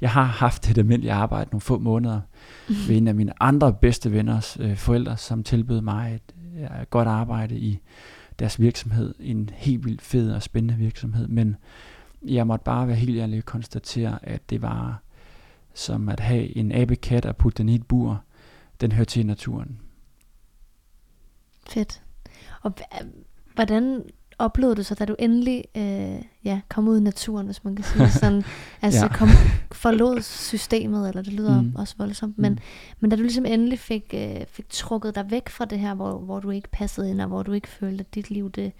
[0.00, 2.20] Jeg har haft et almindeligt arbejde nogle få måneder
[2.68, 2.74] mm.
[2.88, 7.08] ved en af mine andre bedste venners øh, forældre, som tilbød mig et øh, godt
[7.08, 7.80] arbejde i
[8.38, 9.14] deres virksomhed.
[9.20, 11.28] En helt vildt fed og spændende virksomhed.
[11.28, 11.56] Men
[12.22, 15.02] jeg måtte bare være helt ærlig og konstatere, at det var
[15.74, 18.24] som at have en abekat og putte den i et bur.
[18.80, 19.80] Den hører til naturen.
[21.68, 22.02] Fedt.
[22.62, 22.72] Og
[23.54, 24.02] hvordan
[24.40, 27.84] oplevede du så, da du endelig øh, ja, kom ud i naturen, hvis man kan
[27.84, 28.44] sige sådan,
[28.82, 29.08] altså ja.
[29.08, 29.28] kom,
[29.72, 31.74] forlod systemet, eller det lyder mm.
[31.76, 32.58] også voldsomt, men, mm.
[33.00, 36.18] men da du ligesom endelig fik, øh, fik trukket dig væk fra det her, hvor,
[36.18, 38.72] hvor du ikke passede ind, og hvor du ikke følte, at dit liv det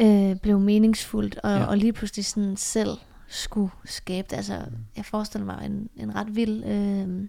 [0.00, 1.64] øh, blev meningsfuldt, og, ja.
[1.64, 2.90] og lige pludselig sådan selv
[3.28, 4.36] skulle skabe det.
[4.36, 4.60] Altså,
[4.96, 7.28] jeg forestiller mig en, en ret vild øh,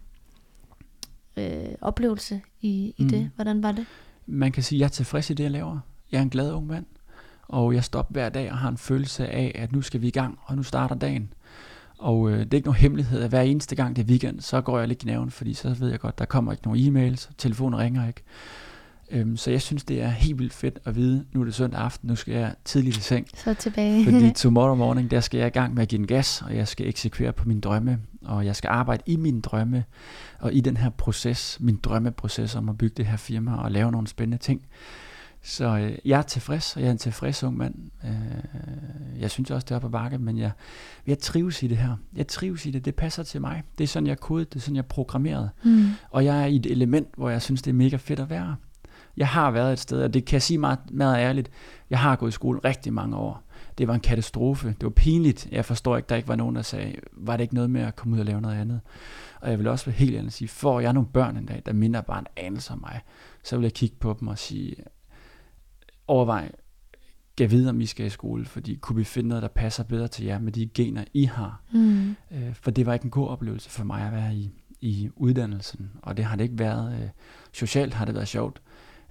[1.37, 3.09] øh, oplevelse i, i mm.
[3.09, 3.31] det.
[3.35, 3.85] Hvordan var det?
[4.25, 5.79] Man kan sige, at jeg er tilfreds i det, jeg laver.
[6.11, 6.85] Jeg er en glad ung mand,
[7.47, 10.07] og jeg står op hver dag og har en følelse af, at nu skal vi
[10.07, 11.33] i gang, og nu starter dagen.
[11.97, 14.61] Og øh, det er ikke nogen hemmelighed, at hver eneste gang det er weekend, så
[14.61, 17.29] går jeg lidt i næven, fordi så ved jeg godt, der kommer ikke nogen e-mails,
[17.37, 18.23] telefonen ringer ikke.
[19.11, 21.79] Øhm, så jeg synes, det er helt vildt fedt at vide, nu er det søndag
[21.79, 23.27] aften, nu skal jeg tidligt i seng.
[23.35, 24.03] Så tilbage.
[24.03, 26.67] fordi tomorrow morning, der skal jeg i gang med at give en gas, og jeg
[26.67, 29.83] skal eksekvere på mine drømme, og jeg skal arbejde i mine drømme,
[30.39, 33.91] og i den her proces, min drømmeproces om at bygge det her firma og lave
[33.91, 34.61] nogle spændende ting.
[35.45, 37.75] Så øh, jeg er tilfreds, og jeg er en tilfreds ung mand.
[38.05, 40.51] Øh, jeg synes også, det er på bakke, men jeg,
[41.07, 41.95] jeg trives i det her.
[42.15, 43.63] Jeg trives i det, det passer til mig.
[43.77, 45.49] Det er sådan, jeg kodet, det er sådan, jeg er programmeret.
[45.63, 45.85] Mm.
[46.09, 48.55] Og jeg er i et element, hvor jeg synes, det er mega fedt at være.
[49.17, 51.49] Jeg har været et sted, og det kan jeg sige meget, meget ærligt,
[51.89, 53.43] jeg har gået i skole rigtig mange år.
[53.77, 54.67] Det var en katastrofe.
[54.67, 55.47] Det var pinligt.
[55.51, 57.95] Jeg forstår ikke, der ikke var nogen, der sagde, var det ikke noget med at
[57.95, 58.79] komme ud og lave noget andet?
[59.41, 61.73] Og jeg vil også være helt ærlig sige, får jeg nogle børn en dag, der
[61.73, 63.01] minder bare en anelse om mig,
[63.43, 64.75] så vil jeg kigge på dem og sige,
[66.07, 66.51] overvej,
[67.35, 70.07] gav videre, om I skal i skole, fordi kunne vi finde noget, der passer bedre
[70.07, 71.61] til jer med de gener, I har.
[71.71, 72.15] Mm.
[72.31, 74.51] Øh, for det var ikke en god oplevelse for mig at være i,
[74.81, 77.01] i uddannelsen, og det har det ikke været.
[77.01, 77.09] Øh,
[77.53, 78.61] socialt har det været sjovt,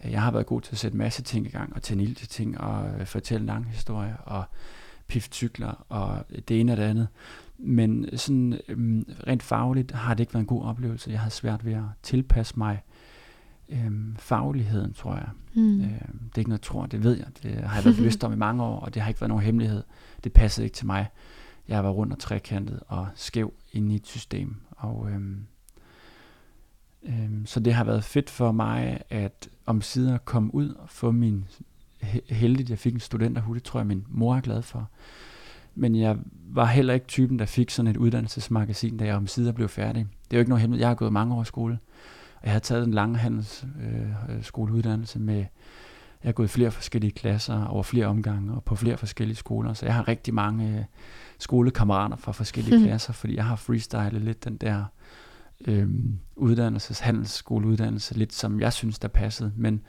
[0.04, 2.60] jeg har været god til at sætte masse ting i gang, og tænde til ting,
[2.60, 4.44] og øh, fortælle lang historie, og
[5.06, 7.08] pift cykler, og det ene og det andet.
[7.58, 11.10] Men sådan øhm, rent fagligt har det ikke været en god oplevelse.
[11.10, 12.82] Jeg har svært ved at tilpasse mig
[13.68, 15.28] øhm, fagligheden, tror jeg.
[15.54, 15.80] Mm.
[15.80, 17.26] Øhm, det er ikke noget, jeg tror, det ved jeg.
[17.42, 19.44] Det har jeg været bevidst om i mange år, og det har ikke været nogen
[19.44, 19.82] hemmelighed.
[20.24, 21.08] Det passede ikke til mig.
[21.68, 24.56] Jeg var rundt og trekantet og skæv inde i et system.
[24.70, 25.46] Og øhm,
[27.04, 31.10] Øhm, så det har været fedt for mig at om sider komme ud og få
[31.10, 31.44] min
[32.28, 34.90] heldigt, jeg fik en studenterhue, det tror jeg min mor er glad for.
[35.74, 36.16] Men jeg
[36.48, 40.06] var heller ikke typen, der fik sådan et uddannelsesmagasin, da jeg om sider blev færdig.
[40.24, 40.80] Det er jo ikke noget hemmeligt.
[40.80, 41.78] Jeg har gået mange år i skole,
[42.44, 47.64] jeg har taget en lang handelsskoleuddannelse øh, med, jeg har gået i flere forskellige klasser
[47.64, 50.84] over flere omgange og på flere forskellige skoler, så jeg har rigtig mange øh,
[51.38, 54.84] skolekammerater fra forskellige klasser, fordi jeg har freestylet lidt den der
[55.66, 59.52] øhm, uddannelses, handelsskoleuddannelse, lidt som jeg synes, der passede.
[59.56, 59.80] Men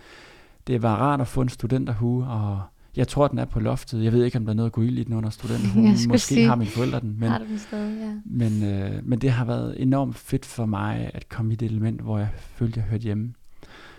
[0.67, 2.61] det var rart at få en studenterhue, og
[2.97, 4.03] jeg tror, den er på loftet.
[4.03, 5.97] Jeg ved ikke, om der er noget at gå i den under studenterhuen.
[6.07, 7.19] Måske sige, har mine forældre den.
[7.19, 8.13] Men, har den stadig, ja.
[8.25, 12.01] men, øh, men det har været enormt fedt for mig at komme i det element,
[12.01, 13.33] hvor jeg følte, jeg hørte hjemme.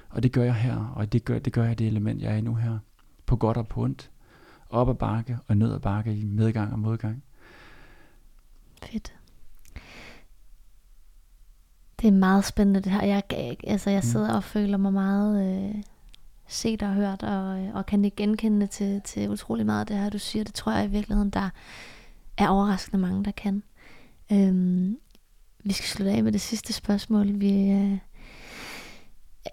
[0.09, 2.37] Og det gør jeg her, og det gør, det gør jeg det element, jeg er
[2.37, 2.79] i nu her.
[3.27, 4.11] På godt og på ondt.
[4.71, 7.23] Op ad bakke og ned ad bakke i medgang og modgang.
[8.83, 9.13] Fedt.
[12.01, 13.05] Det er meget spændende det her.
[13.05, 13.23] Jeg,
[13.65, 14.03] altså, jeg mm.
[14.03, 15.83] sidder og føler mig meget øh,
[16.49, 20.11] set og hørt, og, og kan ikke genkende til, til utrolig meget af det her,
[20.11, 20.45] du siger.
[20.45, 21.51] Det tror jeg i virkeligheden, der
[22.39, 23.63] er overraskende mange, der kan.
[24.33, 24.97] Øhm,
[25.65, 27.41] vi skal slutte af med det sidste spørgsmål.
[27.41, 27.99] Vi, øh,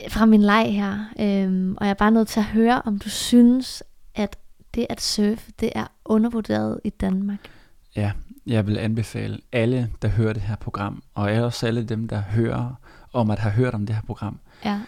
[0.09, 1.13] fra min leg her.
[1.19, 3.83] Øhm, og jeg er bare nødt til at høre, om du synes,
[4.15, 4.37] at
[4.75, 7.39] det at surfe, det er undervurderet i Danmark.
[7.95, 8.11] Ja,
[8.45, 12.75] jeg vil anbefale alle, der hører det her program, og også alle dem, der hører
[13.13, 14.39] om at have hørt om det her program.
[14.65, 14.79] Ja.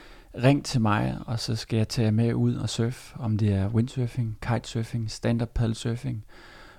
[0.43, 3.67] Ring til mig, og så skal jeg tage med ud og surfe, om det er
[3.67, 6.25] windsurfing, kitesurfing, stand-up paddle surfing,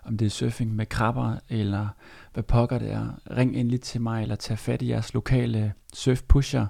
[0.04, 1.88] om det er surfing med krabber, eller
[2.32, 3.20] hvad pokker det er.
[3.36, 6.66] Ring endelig til mig, eller tag fat i jeres lokale surfpusher,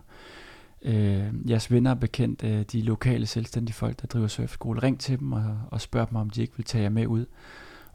[0.83, 4.83] øh, jeres venner og bekendte, øh, de lokale selvstændige folk, der driver surfskole.
[4.83, 7.27] Ring til dem og, og spørg dem, om de ikke vil tage jer med ud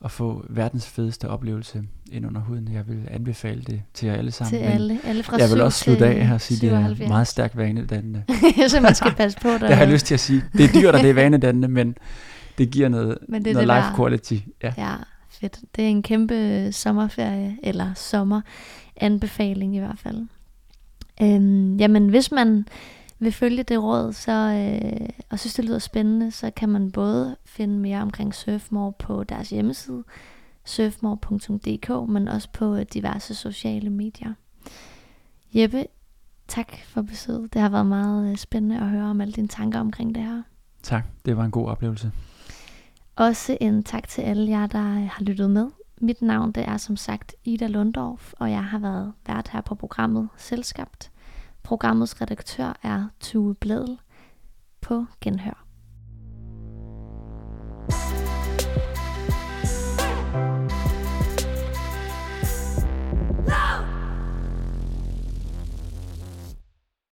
[0.06, 2.70] at få verdens fedeste oplevelse ind under huden.
[2.74, 4.60] Jeg vil anbefale det til jer alle sammen.
[4.60, 7.08] Til alle, alle fra Jeg vil også slutte af her og sige, at det er
[7.08, 8.24] meget stærkt vanedannende.
[8.68, 9.62] så man skal passe på det.
[9.70, 10.44] det har jeg lyst til at sige.
[10.54, 11.96] Det er dyrt, og det er vanedannende, men
[12.58, 13.96] det giver noget, men det noget det life der.
[13.96, 14.38] quality.
[14.64, 14.74] Ja.
[14.78, 14.96] ja,
[15.30, 15.60] fedt.
[15.76, 20.28] Det er en kæmpe sommerferie, eller sommeranbefaling i hvert fald.
[21.22, 22.66] Øhm, jamen, hvis man
[23.22, 27.36] vil følge det råd, så, øh, og synes det lyder spændende, så kan man både
[27.46, 30.04] finde mere omkring Surfmore på deres hjemmeside,
[30.66, 34.34] surfmore.dk, men også på øh, diverse sociale medier.
[35.54, 35.86] Jeppe,
[36.48, 37.54] tak for besøget.
[37.54, 40.42] Det har været meget øh, spændende at høre om alle dine tanker omkring det her.
[40.84, 42.12] Tak, det var en god oplevelse.
[43.16, 45.68] Også en tak til alle jer, der øh, har lyttet med.
[46.02, 49.76] Mit navn det er som sagt Ida Lundorf, og jeg har været vært her på
[49.76, 51.11] programmet Selskabt.
[51.64, 54.00] Programmets redaktør er Tue Bledel.
[54.82, 55.66] På genhør.
[57.90, 58.41] thank you